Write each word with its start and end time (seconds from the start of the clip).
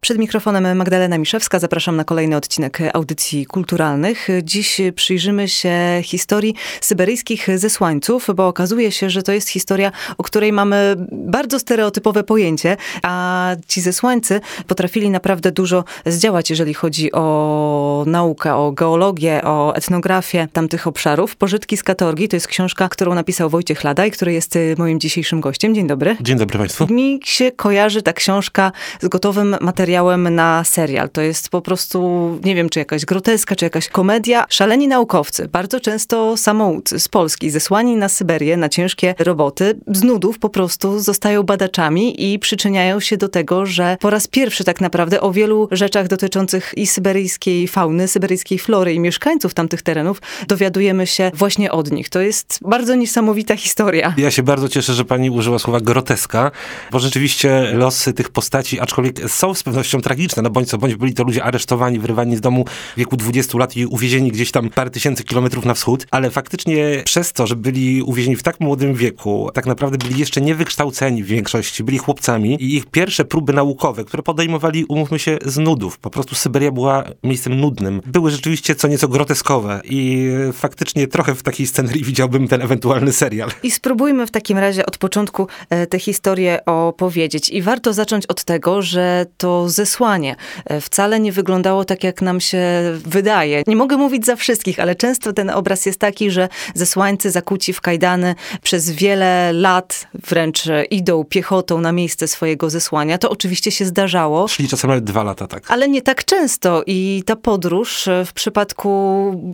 Przed 0.00 0.18
mikrofonem 0.18 0.76
Magdalena 0.76 1.18
Miszewska. 1.18 1.58
Zapraszam 1.58 1.96
na 1.96 2.04
kolejny 2.04 2.36
odcinek 2.36 2.78
audycji 2.92 3.46
kulturalnych. 3.46 4.28
Dziś 4.42 4.80
przyjrzymy 4.94 5.48
się 5.48 6.00
historii 6.02 6.54
syberyjskich 6.80 7.58
zesłańców, 7.58 8.26
bo 8.34 8.48
okazuje 8.48 8.92
się, 8.92 9.10
że 9.10 9.22
to 9.22 9.32
jest 9.32 9.48
historia, 9.48 9.92
o 10.18 10.22
której 10.22 10.52
mamy 10.52 10.94
bardzo 11.12 11.58
stereotypowe 11.58 12.24
pojęcie, 12.24 12.76
a 13.02 13.50
ci 13.68 13.80
zesłańcy 13.80 14.40
potrafili 14.66 15.10
naprawdę 15.10 15.52
dużo 15.52 15.84
zdziałać, 16.06 16.50
jeżeli 16.50 16.74
chodzi 16.74 17.12
o 17.12 18.04
naukę, 18.06 18.54
o 18.54 18.72
geologię, 18.72 19.44
o 19.44 19.74
etnografię 19.74 20.48
tamtych 20.52 20.86
obszarów. 20.86 21.36
Pożytki 21.36 21.76
z 21.76 21.82
katorgi 21.82 22.28
to 22.28 22.36
jest 22.36 22.46
książka, 22.46 22.88
którą 22.88 23.14
napisał 23.14 23.50
Wojciech 23.50 23.84
Ladaj, 23.84 24.10
który 24.10 24.32
jest 24.32 24.58
moim 24.78 25.00
dzisiejszym 25.00 25.40
gościem. 25.40 25.74
Dzień 25.74 25.86
dobry. 25.86 26.16
Dzień 26.20 26.38
dobry 26.38 26.58
Państwu. 26.58 26.86
Mi 26.92 27.20
się 27.24 27.52
kojarzy 27.52 28.02
ta 28.02 28.12
książka 28.12 28.72
z 29.00 29.08
gotowym 29.08 29.56
materiałem 29.60 29.87
materiałem 29.88 30.34
na 30.34 30.64
serial. 30.64 31.10
To 31.10 31.20
jest 31.20 31.48
po 31.48 31.60
prostu, 31.60 32.30
nie 32.44 32.54
wiem, 32.54 32.68
czy 32.68 32.78
jakaś 32.78 33.04
groteska, 33.04 33.56
czy 33.56 33.64
jakaś 33.64 33.88
komedia. 33.88 34.46
Szaleni 34.48 34.88
naukowcy, 34.88 35.48
bardzo 35.48 35.80
często 35.80 36.36
samoucy 36.36 37.00
z 37.00 37.08
Polski, 37.08 37.50
zesłani 37.50 37.96
na 37.96 38.08
Syberię, 38.08 38.56
na 38.56 38.68
ciężkie 38.68 39.14
roboty, 39.18 39.78
z 39.86 40.02
nudów 40.02 40.38
po 40.38 40.48
prostu 40.48 41.00
zostają 41.00 41.42
badaczami 41.42 42.32
i 42.32 42.38
przyczyniają 42.38 43.00
się 43.00 43.16
do 43.16 43.28
tego, 43.28 43.66
że 43.66 43.96
po 44.00 44.10
raz 44.10 44.26
pierwszy 44.26 44.64
tak 44.64 44.80
naprawdę 44.80 45.20
o 45.20 45.32
wielu 45.32 45.68
rzeczach 45.70 46.08
dotyczących 46.08 46.72
i 46.76 46.86
syberyjskiej 46.86 47.68
fauny, 47.68 48.08
syberyjskiej 48.08 48.58
flory 48.58 48.94
i 48.94 49.00
mieszkańców 49.00 49.54
tamtych 49.54 49.82
terenów 49.82 50.22
dowiadujemy 50.48 51.06
się 51.06 51.30
właśnie 51.34 51.72
od 51.72 51.90
nich. 51.90 52.08
To 52.08 52.20
jest 52.20 52.58
bardzo 52.62 52.94
niesamowita 52.94 53.56
historia. 53.56 54.14
Ja 54.16 54.30
się 54.30 54.42
bardzo 54.42 54.68
cieszę, 54.68 54.94
że 54.94 55.04
pani 55.04 55.30
użyła 55.30 55.58
słowa 55.58 55.80
groteska, 55.80 56.50
bo 56.92 56.98
rzeczywiście 56.98 57.72
losy 57.72 58.12
tych 58.12 58.30
postaci, 58.30 58.80
aczkolwiek 58.80 59.30
są 59.30 59.54
z 59.54 59.62
pewnością 59.62 59.77
pewnością 59.78 60.00
tragiczne, 60.00 60.42
no 60.42 60.50
bądź 60.50 60.68
co 60.68 60.78
bądź 60.78 60.94
byli 60.94 61.14
to 61.14 61.24
ludzie 61.24 61.44
aresztowani, 61.44 61.98
wyrywani 61.98 62.36
z 62.36 62.40
domu 62.40 62.64
w 62.94 62.98
wieku 62.98 63.16
20 63.16 63.58
lat 63.58 63.76
i 63.76 63.86
uwiezieni 63.86 64.32
gdzieś 64.32 64.50
tam 64.50 64.70
parę 64.70 64.90
tysięcy 64.90 65.24
kilometrów 65.24 65.64
na 65.64 65.74
wschód, 65.74 66.06
ale 66.10 66.30
faktycznie 66.30 67.02
przez 67.04 67.32
to, 67.32 67.46
że 67.46 67.56
byli 67.56 68.02
uwiezieni 68.02 68.36
w 68.36 68.42
tak 68.42 68.60
młodym 68.60 68.94
wieku, 68.94 69.50
tak 69.54 69.66
naprawdę 69.66 69.98
byli 69.98 70.20
jeszcze 70.20 70.40
niewykształceni 70.40 71.22
w 71.22 71.26
większości, 71.26 71.84
byli 71.84 71.98
chłopcami 71.98 72.54
i 72.62 72.76
ich 72.76 72.86
pierwsze 72.86 73.24
próby 73.24 73.52
naukowe, 73.52 74.04
które 74.04 74.22
podejmowali, 74.22 74.84
umówmy 74.84 75.18
się, 75.18 75.38
z 75.44 75.58
nudów. 75.58 75.98
Po 75.98 76.10
prostu 76.10 76.34
Syberia 76.34 76.70
była 76.70 77.04
miejscem 77.24 77.60
nudnym. 77.60 78.02
Były 78.06 78.30
rzeczywiście 78.30 78.74
co 78.74 78.88
nieco 78.88 79.08
groteskowe 79.08 79.80
i 79.84 80.28
faktycznie 80.52 81.06
trochę 81.06 81.34
w 81.34 81.42
takiej 81.42 81.66
scenerii 81.66 82.04
widziałbym 82.04 82.48
ten 82.48 82.62
ewentualny 82.62 83.12
serial. 83.12 83.50
I 83.62 83.70
spróbujmy 83.70 84.26
w 84.26 84.30
takim 84.30 84.58
razie 84.58 84.86
od 84.86 84.98
początku 84.98 85.46
e, 85.70 85.86
tę 85.86 85.98
historię 85.98 86.64
opowiedzieć. 86.64 87.50
I 87.50 87.62
warto 87.62 87.92
zacząć 87.92 88.26
od 88.26 88.44
tego, 88.44 88.82
że 88.82 89.26
to 89.36 89.67
zesłanie 89.68 90.36
e, 90.64 90.80
wcale 90.80 91.20
nie 91.20 91.32
wyglądało 91.32 91.84
tak, 91.84 92.04
jak 92.04 92.22
nam 92.22 92.40
się 92.40 92.58
wydaje. 93.06 93.62
Nie 93.66 93.76
mogę 93.76 93.96
mówić 93.96 94.26
za 94.26 94.36
wszystkich, 94.36 94.80
ale 94.80 94.94
często 94.94 95.32
ten 95.32 95.50
obraz 95.50 95.86
jest 95.86 96.00
taki, 96.00 96.30
że 96.30 96.48
zesłańcy 96.74 97.30
zakuci 97.30 97.72
w 97.72 97.80
kajdany 97.80 98.34
przez 98.62 98.90
wiele 98.90 99.52
lat 99.52 100.08
wręcz 100.14 100.62
idą 100.90 101.24
piechotą 101.24 101.80
na 101.80 101.92
miejsce 101.92 102.28
swojego 102.28 102.70
zesłania. 102.70 103.18
To 103.18 103.30
oczywiście 103.30 103.70
się 103.70 103.84
zdarzało. 103.84 104.48
Szli 104.48 104.68
czasem 104.68 104.90
nawet 104.90 105.04
dwa 105.04 105.22
lata, 105.22 105.46
tak. 105.46 105.70
Ale 105.70 105.88
nie 105.88 106.02
tak 106.02 106.24
często 106.24 106.82
i 106.86 107.22
ta 107.26 107.36
podróż 107.36 108.08
e, 108.08 108.24
w 108.24 108.32
przypadku 108.32 108.88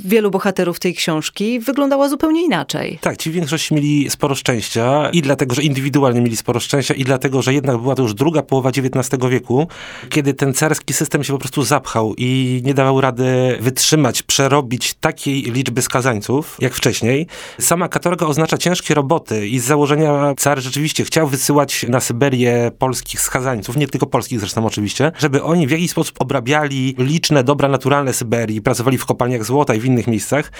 wielu 0.04 0.30
bohaterów 0.30 0.80
tej 0.80 0.94
książki 0.94 1.60
wyglądała 1.60 2.08
zupełnie 2.08 2.44
inaczej. 2.44 2.98
Tak, 3.00 3.16
ci 3.16 3.30
w 3.30 3.32
większości 3.32 3.74
mieli 3.74 4.10
sporo 4.10 4.34
szczęścia 4.34 5.10
i 5.12 5.22
dlatego, 5.22 5.54
że 5.54 5.62
indywidualnie 5.62 6.20
mieli 6.20 6.36
sporo 6.36 6.60
szczęścia 6.60 6.94
i 6.94 7.04
dlatego, 7.04 7.42
że 7.42 7.54
jednak 7.54 7.78
była 7.78 7.94
to 7.94 8.02
już 8.02 8.14
druga 8.14 8.42
połowa 8.42 8.70
XIX 8.70 9.22
wieku, 9.30 9.68
kiedy 10.08 10.34
ten 10.34 10.54
carski 10.54 10.94
system 10.94 11.24
się 11.24 11.32
po 11.32 11.38
prostu 11.38 11.62
zapchał 11.62 12.14
i 12.18 12.62
nie 12.64 12.74
dawał 12.74 13.00
rady 13.00 13.58
wytrzymać, 13.60 14.22
przerobić 14.22 14.94
takiej 14.94 15.42
liczby 15.42 15.82
skazańców 15.82 16.56
jak 16.60 16.74
wcześniej. 16.74 17.26
Sama 17.60 17.88
katorga 17.88 18.26
oznacza 18.26 18.58
ciężkie 18.58 18.94
roboty 18.94 19.48
i 19.48 19.58
z 19.58 19.64
założenia 19.64 20.34
car 20.38 20.60
rzeczywiście 20.60 21.04
chciał 21.04 21.26
wysyłać 21.26 21.86
na 21.88 22.00
Syberię 22.00 22.70
polskich 22.78 23.20
skazańców, 23.20 23.76
nie 23.76 23.88
tylko 23.88 24.06
polskich 24.06 24.40
zresztą 24.40 24.66
oczywiście, 24.66 25.12
żeby 25.18 25.42
oni 25.42 25.66
w 25.66 25.70
jakiś 25.70 25.90
sposób 25.90 26.16
obrabiali 26.18 26.94
liczne 26.98 27.44
dobra 27.44 27.68
naturalne 27.68 28.12
Syberii, 28.12 28.62
pracowali 28.62 28.98
w 28.98 29.06
kopalniach 29.06 29.44
złota 29.44 29.74
i 29.74 29.80
w 29.80 29.84
innych 29.84 30.06
miejscach. 30.06 30.52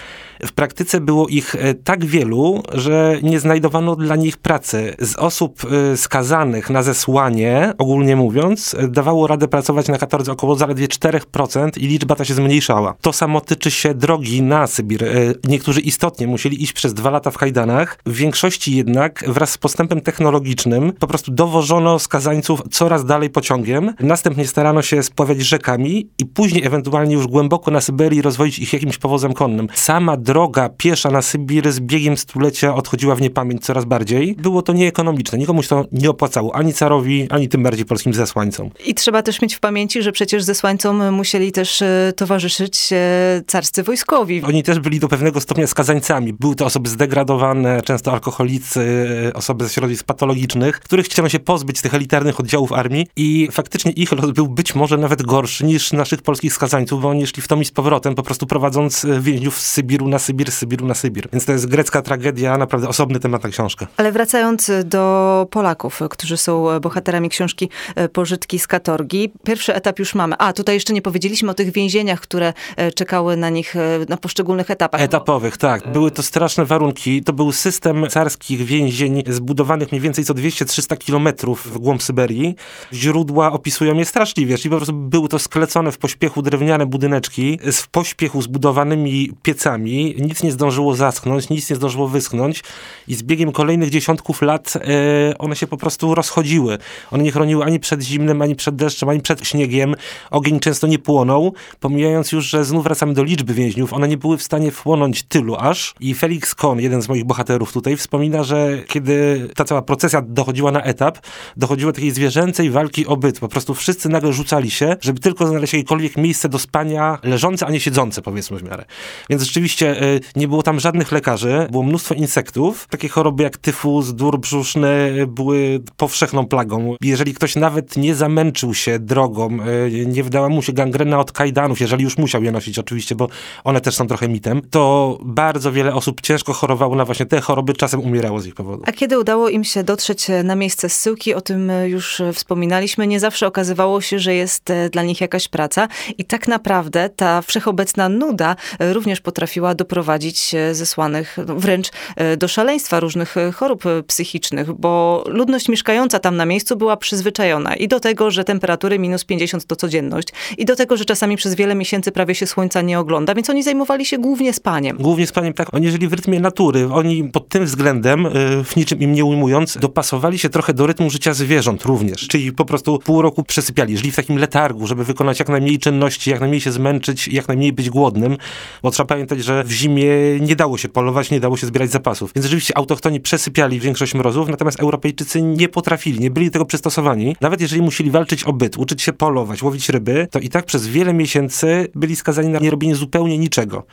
W 0.43 0.53
praktyce 0.53 1.01
było 1.01 1.29
ich 1.29 1.55
e, 1.55 1.75
tak 1.75 2.05
wielu, 2.05 2.63
że 2.73 3.19
nie 3.23 3.41
znajdowano 3.41 3.97
dla 3.97 4.17
nich 4.17 4.37
pracy. 4.37 4.95
Z 4.99 5.17
osób 5.17 5.63
e, 5.65 5.97
skazanych 5.97 6.71
na 6.71 6.83
zesłanie, 6.83 7.73
ogólnie 7.79 8.17
mówiąc, 8.17 8.75
e, 8.79 8.89
dawało 8.89 9.27
radę 9.35 9.49
pracować 9.49 9.89
na 9.89 9.99
katordze 9.99 10.33
około 10.33 10.57
zaledwie 10.57 10.89
4% 10.89 11.71
i 11.77 11.87
liczba 11.87 12.15
ta 12.15 12.25
się 12.25 12.35
zmniejszała. 12.35 12.95
To 13.01 13.13
samo 13.13 13.41
tyczy 13.41 13.71
się 13.71 13.95
drogi 13.95 14.43
na 14.43 14.67
Sybir. 14.67 15.05
E, 15.05 15.09
niektórzy 15.45 15.81
istotnie 15.81 16.27
musieli 16.27 16.63
iść 16.63 16.73
przez 16.73 16.95
dwa 16.95 17.11
lata 17.11 17.31
w 17.31 17.39
kajdanach. 17.39 17.99
W 18.07 18.13
większości 18.13 18.77
jednak 18.77 19.25
wraz 19.27 19.51
z 19.51 19.59
postępem 19.59 20.01
technologicznym 20.01 20.93
po 20.93 21.07
prostu 21.07 21.33
dowożono 21.33 21.99
skazańców 21.99 22.63
coraz 22.71 23.05
dalej 23.05 23.31
pociągiem. 23.31 23.95
Następnie 24.01 24.47
starano 24.47 24.83
się 24.83 25.03
spławiać 25.03 25.41
rzekami 25.41 26.09
i 26.19 26.27
później 26.27 26.65
ewentualnie 26.65 27.15
już 27.15 27.27
głęboko 27.27 27.71
na 27.71 27.81
Syberii 27.81 28.23
rozwoić 28.23 28.59
ich 28.59 28.73
jakimś 28.73 28.99
powozem 28.99 29.33
konnym. 29.33 29.69
Sama 29.75 30.17
droga 30.17 30.69
piesza 30.69 31.11
na 31.11 31.23
Sybir 31.23 31.73
z 31.73 31.81
biegiem 31.81 32.17
stulecia 32.17 32.75
odchodziła 32.75 33.15
w 33.15 33.21
niepamięć 33.21 33.65
coraz 33.65 33.85
bardziej. 33.85 34.35
Było 34.35 34.63
to 34.63 34.73
nieekonomiczne. 34.73 35.39
Nikomuś 35.39 35.69
to 35.69 35.85
nie 35.93 36.11
opłacało. 36.11 36.55
Ani 36.55 36.73
carowi, 36.73 37.27
ani 37.31 37.49
tym 37.49 37.63
bardziej 37.63 37.85
polskim 37.85 38.15
zesłańcom. 38.15 38.71
I 38.87 38.95
trzeba 38.95 39.23
też 39.25 39.43
mieć 39.43 39.55
w 39.55 39.61
pamięci, 39.61 40.03
że 40.03 40.13
przecież 40.13 40.43
zesłańcom 40.43 41.15
musieli 41.15 41.53
też 41.53 41.83
e, 41.83 42.13
towarzyszyć 42.17 42.93
e, 42.93 43.43
carscy 43.47 43.83
wojskowi. 43.83 44.43
Oni 44.43 44.63
też 44.63 44.79
byli 44.79 45.01
do 45.01 45.09
pewnego 45.09 45.41
stopnia 45.41 45.67
skazańcami. 45.67 46.33
Były 46.33 46.55
to 46.55 46.65
osoby 46.65 46.89
zdegradowane, 46.89 47.83
często 47.83 48.13
alkoholicy, 48.13 48.81
e, 49.29 49.33
osoby 49.33 49.65
ze 49.65 49.71
środowisk 49.71 50.07
patologicznych, 50.07 50.81
których 50.81 51.07
chciano 51.07 51.29
się 51.29 51.39
pozbyć 51.39 51.79
z 51.79 51.83
tych 51.83 51.95
elitarnych 51.95 52.41
oddziałów 52.41 52.73
armii 52.73 53.07
i 53.17 53.49
faktycznie 53.53 53.93
ich 53.93 54.13
los 54.13 54.31
był 54.31 54.49
być 54.49 54.75
może 54.75 54.97
nawet 54.97 55.23
gorszy 55.23 55.65
niż 55.65 55.93
naszych 55.93 56.23
polskich 56.23 56.55
skazańców, 56.55 57.03
bo 57.03 57.09
oni 57.09 57.27
szli 57.27 57.43
w 57.43 57.49
tom 57.49 57.63
i 57.63 57.65
z 57.65 57.71
powrotem, 57.71 58.15
po 58.15 58.23
prostu 58.23 58.47
prowadząc 58.47 59.07
więźniów 59.21 59.61
z 59.61 59.71
Sybiru 59.71 60.09
na 60.09 60.19
Sybir, 60.19 60.53
z 60.53 60.59
Sybiru 60.59 60.87
na 60.87 60.95
Sybir. 60.95 61.29
Więc 61.33 61.45
to 61.45 61.53
jest 61.53 61.67
grecka 61.67 62.03
tragedia, 62.03 62.59
naprawdę 62.59 62.89
osobny 62.89 63.21
temat 63.21 63.45
na 63.45 63.51
książkę. 63.51 63.87
Ale 63.97 64.13
wracając 64.13 64.71
do 64.85 65.47
Polaków, 65.51 66.01
którzy 66.11 66.37
są 66.37 66.81
bohaterami 66.81 67.29
książki 67.29 67.69
Pożytki 68.13 68.59
z 68.59 68.67
Katorgi, 68.67 69.14
pierwszy 69.45 69.75
etap 69.75 69.99
już 69.99 70.15
mamy. 70.15 70.35
A, 70.39 70.53
tutaj 70.53 70.75
jeszcze 70.75 70.93
nie 70.93 71.03
powiedzieliśmy 71.03 71.51
o 71.51 71.55
tych 71.55 71.73
więzieniach, 71.73 72.21
które 72.21 72.53
e, 72.77 72.93
czekały 72.93 73.37
na 73.37 73.51
nich 73.51 73.77
e, 73.77 73.81
na 74.09 74.17
poszczególnych 74.17 74.71
etapach. 74.71 75.01
Etapowych, 75.01 75.57
tak. 75.57 75.93
Były 75.93 76.11
to 76.11 76.23
straszne 76.23 76.65
warunki. 76.65 77.23
To 77.23 77.33
był 77.33 77.53
system 77.53 78.07
carskich 78.11 78.63
więzień 78.63 79.23
zbudowanych 79.27 79.93
mniej 79.93 80.01
więcej 80.01 80.25
co 80.25 80.35
200-300 80.35 80.99
kilometrów 80.99 81.73
w 81.73 81.79
głąb 81.79 82.03
Syberii. 82.03 82.55
Źródła 82.93 83.53
opisują 83.53 83.95
je 83.95 84.05
straszliwie, 84.05 84.59
czyli 84.59 84.71
po 84.71 84.77
prostu 84.77 84.93
były 84.93 85.29
to 85.29 85.39
sklecone 85.39 85.93
w 85.93 85.99
pośpiechu 85.99 86.43
drewniane 86.43 86.87
budyneczki 86.87 87.59
z 87.71 87.85
w 87.85 87.89
pośpiechu 87.89 88.43
zbudowanymi 88.43 89.31
piecami. 89.43 90.15
Nic 90.19 90.43
nie 90.43 90.53
zdążyło 90.53 90.95
zaschnąć, 90.95 91.49
nic 91.49 91.71
nie 91.71 91.77
zdążyło 91.77 92.09
wyschnąć 92.09 92.63
i 93.09 93.15
z 93.15 93.23
biegiem 93.23 93.53
kolejnych 93.53 93.91
dziesiątków 93.91 94.43
lat 94.43 94.73
e, 94.77 95.39
one 95.39 95.57
się 95.57 95.67
po 95.67 95.77
prostu 95.77 96.15
rozchodziły. 96.15 96.79
One 97.11 97.23
nie 97.23 97.33
chroniły 97.33 97.65
ani 97.65 97.81
przed 97.81 98.03
zimnem, 98.03 98.43
ani 98.43 98.57
przed 98.57 98.77
deszczem, 98.77 99.04
ani 99.09 99.21
przed 99.21 99.47
śniegiem. 99.47 99.95
Ogień 100.31 100.61
często 100.61 100.87
nie 100.87 100.99
płonął, 100.99 101.55
pomijając 101.81 102.33
już, 102.33 102.45
że 102.45 102.65
znów 102.65 102.85
wracamy 102.85 103.15
do 103.15 103.23
liczby 103.23 103.55
więźniów. 103.55 103.93
One 103.93 104.09
nie 104.09 104.17
były 104.17 104.39
w 104.39 104.43
stanie 104.43 104.71
wchłonąć 104.71 105.23
tylu 105.23 105.57
aż. 105.59 105.95
I 106.01 106.15
Felix 106.15 106.55
Kohn, 106.55 106.81
jeden 106.81 107.03
z 107.03 107.09
moich 107.09 107.25
bohaterów 107.25 107.73
tutaj, 107.73 107.97
wspomina, 107.97 108.45
że 108.45 108.83
kiedy 108.89 109.49
ta 109.55 109.65
cała 109.65 109.83
procesja 109.83 110.23
dochodziła 110.23 110.73
na 110.73 110.83
etap, 110.83 111.19
dochodziło 111.57 111.93
do 111.93 111.97
takiej 111.97 112.11
zwierzęcej 112.11 112.71
walki 112.71 113.07
o 113.07 113.17
byt. 113.17 113.41
Po 113.41 113.49
prostu 113.49 113.75
wszyscy 113.75 114.09
nagle 114.09 114.33
rzucali 114.33 114.71
się, 114.71 114.97
żeby 115.01 115.21
tylko 115.21 115.47
znaleźć 115.47 115.73
jakiekolwiek 115.73 116.17
miejsce 116.17 116.49
do 116.49 116.59
spania 116.59 117.19
leżące, 117.23 117.67
a 117.67 117.71
nie 117.71 117.81
siedzące, 117.81 118.23
powiedzmy 118.23 118.59
w 118.59 118.63
miarę. 118.63 118.85
Więc 119.31 119.43
rzeczywiście 119.43 120.03
y, 120.03 120.21
nie 120.37 120.49
było 120.49 120.63
tam 120.63 120.81
żadnych 120.81 121.13
lekarzy, 121.13 121.67
było 121.71 121.83
mnóstwo 121.83 122.15
insektów. 122.15 122.87
Takie 122.91 123.09
choroby 123.09 123.43
jak 123.43 123.57
tyfus, 123.57 124.13
dur 124.13 124.39
brzuszny 124.39 125.27
były 125.29 125.81
powszechną 125.97 126.47
plagą. 126.47 126.97
Jeżeli 127.01 127.35
ktoś 127.35 127.57
nawet 127.57 127.97
nie 127.97 128.15
zamęczył 128.15 128.75
się 128.75 128.84
się 128.85 128.99
drogą, 128.99 129.59
e, 129.61 129.91
nie 129.91 130.25
wydała 130.25 130.49
mu 130.49 130.63
się 130.63 130.73
gangrena 130.73 131.21
od 131.21 131.33
kajdanów, 131.33 131.81
jeżeli 131.81 132.05
już 132.05 132.19
musiał 132.19 132.43
je 132.43 132.53
nosić 132.53 132.79
oczywiście, 132.79 133.15
bo 133.15 133.29
one 133.65 133.81
też 133.81 133.95
są 133.95 134.07
trochę 134.07 134.29
mitem, 134.29 134.63
to 134.71 135.19
bardzo 135.23 135.73
wiele 135.73 135.95
osób 135.95 136.21
ciężko 136.21 136.53
chorowało 136.53 136.97
na 136.97 137.05
właśnie 137.05 137.27
te 137.27 137.41
choroby, 137.41 137.73
czasem 137.73 138.01
umierało 138.01 138.41
z 138.41 138.47
ich 138.47 138.55
powodu. 138.55 138.83
A 138.87 138.93
kiedy 138.93 139.19
udało 139.19 139.49
im 139.49 139.65
się 139.65 139.85
dotrzeć 139.85 140.27
na 140.45 140.55
miejsce 140.55 140.89
zsyłki, 140.89 141.35
o 141.35 141.41
tym 141.41 141.73
już 141.87 142.23
wspominaliśmy, 142.33 143.07
nie 143.07 143.21
zawsze 143.21 143.47
okazywało 143.47 144.01
się, 144.01 144.19
że 144.19 144.35
jest 144.35 144.73
dla 144.93 145.03
nich 145.03 145.21
jakaś 145.21 145.49
praca. 145.49 145.89
I 146.19 146.25
tak 146.25 146.49
naprawdę 146.49 147.09
ta 147.09 147.43
wszechobecna 147.43 148.09
nuda 148.09 148.57
również 148.81 149.21
potrafiła 149.21 149.75
doprowadzić 149.75 150.55
zesłanych 150.73 151.37
no, 151.47 151.55
wręcz 151.55 151.91
do 152.39 152.49
szaleństwa 152.49 153.01
różnych 153.01 153.35
chorób 153.55 153.85
psychicznych, 154.07 154.73
bo 154.73 155.25
ludność 155.27 155.69
mieszkająca 155.69 156.19
tam 156.19 156.37
na 156.37 156.47
miejscu 156.47 156.77
była 156.77 156.97
przyzwyczajona 156.97 157.77
i 157.77 157.89
do 157.89 158.01
tego, 158.01 158.31
że 158.31 158.45
temperatury 158.77 158.99
minus 158.99 159.25
50 159.25 159.67
to 159.67 159.77
codzienność 159.77 160.29
i 160.59 160.65
do 160.65 160.77
tego, 160.77 160.97
że 160.97 161.05
czasami 161.05 161.37
przez 161.37 161.55
wiele 161.55 161.75
miesięcy 161.75 162.13
prawie 162.13 162.35
się 162.35 162.47
słońca 162.47 162.83
nie 162.83 162.99
ogląda, 162.99 163.35
więc 163.35 163.51
oni 163.51 163.63
zajmowali 163.63 164.07
się 164.07 164.19
głównie 164.19 164.53
spaniem. 164.53 164.97
Głównie 164.97 165.27
spaniem, 165.27 165.55
tak. 165.55 165.75
Oni 165.75 165.91
żyli 165.91 166.09
w 166.09 166.13
rytmie 166.13 166.41
natury. 166.41 166.89
Oni 166.93 167.25
pod 167.25 167.49
tym 167.49 167.65
względem, 167.65 168.27
y, 168.27 168.31
w 168.65 168.77
niczym 168.77 169.01
im 169.01 169.13
nie 169.13 169.25
ujmując, 169.25 169.79
dopasowali 169.81 170.39
się 170.39 170.49
trochę 170.49 170.75
do 170.75 170.87
rytmu 170.87 171.11
życia 171.11 171.35
zwierząt 171.35 171.83
również. 171.83 172.29
Czyli 172.29 172.53
po 172.53 172.65
prostu 172.65 172.99
pół 172.99 173.23
roku 173.23 173.43
przesypiali, 173.43 173.97
żyli 173.97 174.11
w 174.11 174.17
takim 174.17 174.39
letargu, 174.39 174.87
żeby 174.87 175.05
wykonać 175.05 175.39
jak 175.39 175.49
najmniej 175.49 175.79
czynności, 175.79 176.31
jak 176.31 176.41
najmniej 176.41 176.61
się 176.61 176.73
zmęczyć, 176.73 177.29
jak 177.29 177.49
najmniej 177.49 177.73
być 177.73 177.91
głodnym, 177.91 178.37
bo 178.83 178.91
trzeba 178.91 179.07
pamiętać, 179.07 179.45
że 179.45 179.65
w 179.65 179.71
zimie 179.71 180.05
nie 180.41 180.57
dało 180.57 180.79
się 180.79 180.89
polować, 180.89 181.31
nie 181.31 181.41
dało 181.41 181.57
się 181.57 181.67
zbierać 181.67 181.91
zapasów. 181.91 182.33
Więc 182.35 182.45
rzeczywiście 182.47 182.77
autochtoni 182.79 183.21
przesypiali 183.21 183.81
większość 183.81 184.15
mrozów, 184.15 184.49
natomiast 184.49 184.81
Europejczycy 184.81 185.43
nie 185.43 185.69
potrafili, 185.69 186.21
nie 186.21 186.31
byli 186.31 186.51
tego 186.51 186.65
przystosowani. 186.65 187.37
Nawet 187.41 187.61
jeżeli 187.61 187.83
musieli 187.83 188.11
walczyć 188.11 188.45
o 188.45 188.53
byt, 188.53 188.64
uczyć 188.79 189.03
się 189.03 189.13
polować, 189.13 189.63
łowić 189.63 189.89
ryby, 189.89 190.29
to 190.31 190.39
i 190.39 190.49
tak 190.49 190.65
przez 190.65 190.87
wiele 190.87 191.15
miesięcy 191.15 191.89
byli 191.95 192.17
skazani 192.17 192.49
na 192.49 192.59
nierobienie 192.59 192.95
zupełnie 192.95 193.39
niczego. 193.39 193.87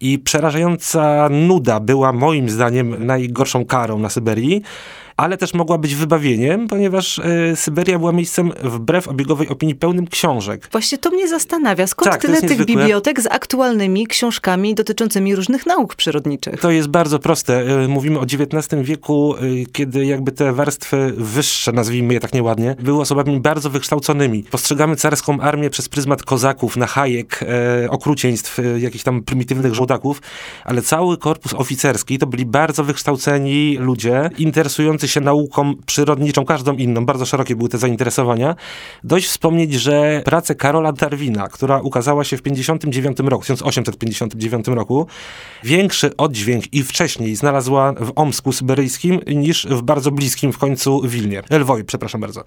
I 0.00 0.18
przerażająca 0.18 1.28
nuda 1.28 1.80
była 1.80 2.12
moim 2.12 2.50
zdaniem 2.50 3.06
najgorszą 3.06 3.64
karą 3.64 3.98
na 3.98 4.08
Syberii 4.08 4.62
ale 5.22 5.36
też 5.36 5.54
mogła 5.54 5.78
być 5.78 5.94
wybawieniem, 5.94 6.68
ponieważ 6.68 7.18
y, 7.18 7.52
Syberia 7.56 7.98
była 7.98 8.12
miejscem 8.12 8.52
wbrew 8.62 9.08
obiegowej 9.08 9.48
opinii 9.48 9.74
pełnym 9.74 10.06
książek. 10.06 10.68
Właśnie 10.72 10.98
to 10.98 11.10
mnie 11.10 11.28
zastanawia. 11.28 11.86
Skąd 11.86 12.10
tak, 12.10 12.20
tyle 12.20 12.40
tych 12.40 12.64
bibliotek 12.64 13.20
z 13.20 13.26
aktualnymi 13.26 14.06
książkami 14.06 14.74
dotyczącymi 14.74 15.36
różnych 15.36 15.66
nauk 15.66 15.94
przyrodniczych? 15.94 16.60
To 16.60 16.70
jest 16.70 16.88
bardzo 16.88 17.18
proste. 17.18 17.82
Y, 17.84 17.88
mówimy 17.88 18.18
o 18.18 18.22
XIX 18.22 18.82
wieku, 18.82 19.34
y, 19.36 19.66
kiedy 19.72 20.06
jakby 20.06 20.32
te 20.32 20.52
warstwy 20.52 21.12
wyższe, 21.16 21.72
nazwijmy 21.72 22.14
je 22.14 22.20
tak 22.20 22.32
nieładnie, 22.32 22.76
były 22.80 23.00
osobami 23.00 23.40
bardzo 23.40 23.70
wykształconymi. 23.70 24.42
Postrzegamy 24.42 24.96
carską 24.96 25.40
armię 25.40 25.70
przez 25.70 25.88
pryzmat 25.88 26.22
kozaków, 26.22 26.76
nachajek, 26.76 27.44
okrucieństw, 27.88 28.58
jakichś 28.78 29.04
tam 29.04 29.22
prymitywnych 29.22 29.74
żołdaków, 29.74 30.22
ale 30.64 30.82
cały 30.82 31.18
korpus 31.18 31.54
oficerski 31.54 32.18
to 32.18 32.26
byli 32.26 32.46
bardzo 32.46 32.84
wykształceni 32.84 33.76
ludzie, 33.80 34.30
interesujący 34.38 35.08
się 35.12 35.20
nauką 35.20 35.74
przyrodniczą, 35.86 36.44
każdą 36.44 36.72
inną, 36.72 37.06
bardzo 37.06 37.26
szerokie 37.26 37.56
były 37.56 37.68
te 37.68 37.78
zainteresowania. 37.78 38.56
Dość 39.04 39.26
wspomnieć, 39.26 39.74
że 39.74 40.22
pracę 40.24 40.54
Karola 40.54 40.92
Darwina, 40.92 41.48
która 41.48 41.80
ukazała 41.80 42.24
się 42.24 42.36
w 42.36 42.42
59 42.42 43.18
roku, 43.18 43.42
1859 43.42 44.68
roku, 44.68 45.06
większy 45.64 46.16
oddźwięk 46.16 46.74
i 46.74 46.82
wcześniej 46.82 47.36
znalazła 47.36 47.92
w 47.92 48.12
Omsku 48.16 48.52
Syberyjskim 48.52 49.20
niż 49.26 49.66
w 49.66 49.82
bardzo 49.82 50.10
bliskim 50.10 50.52
w 50.52 50.58
końcu 50.58 51.02
Wilnie. 51.04 51.42
Lwowie, 51.50 51.84
przepraszam 51.84 52.20
bardzo. 52.20 52.44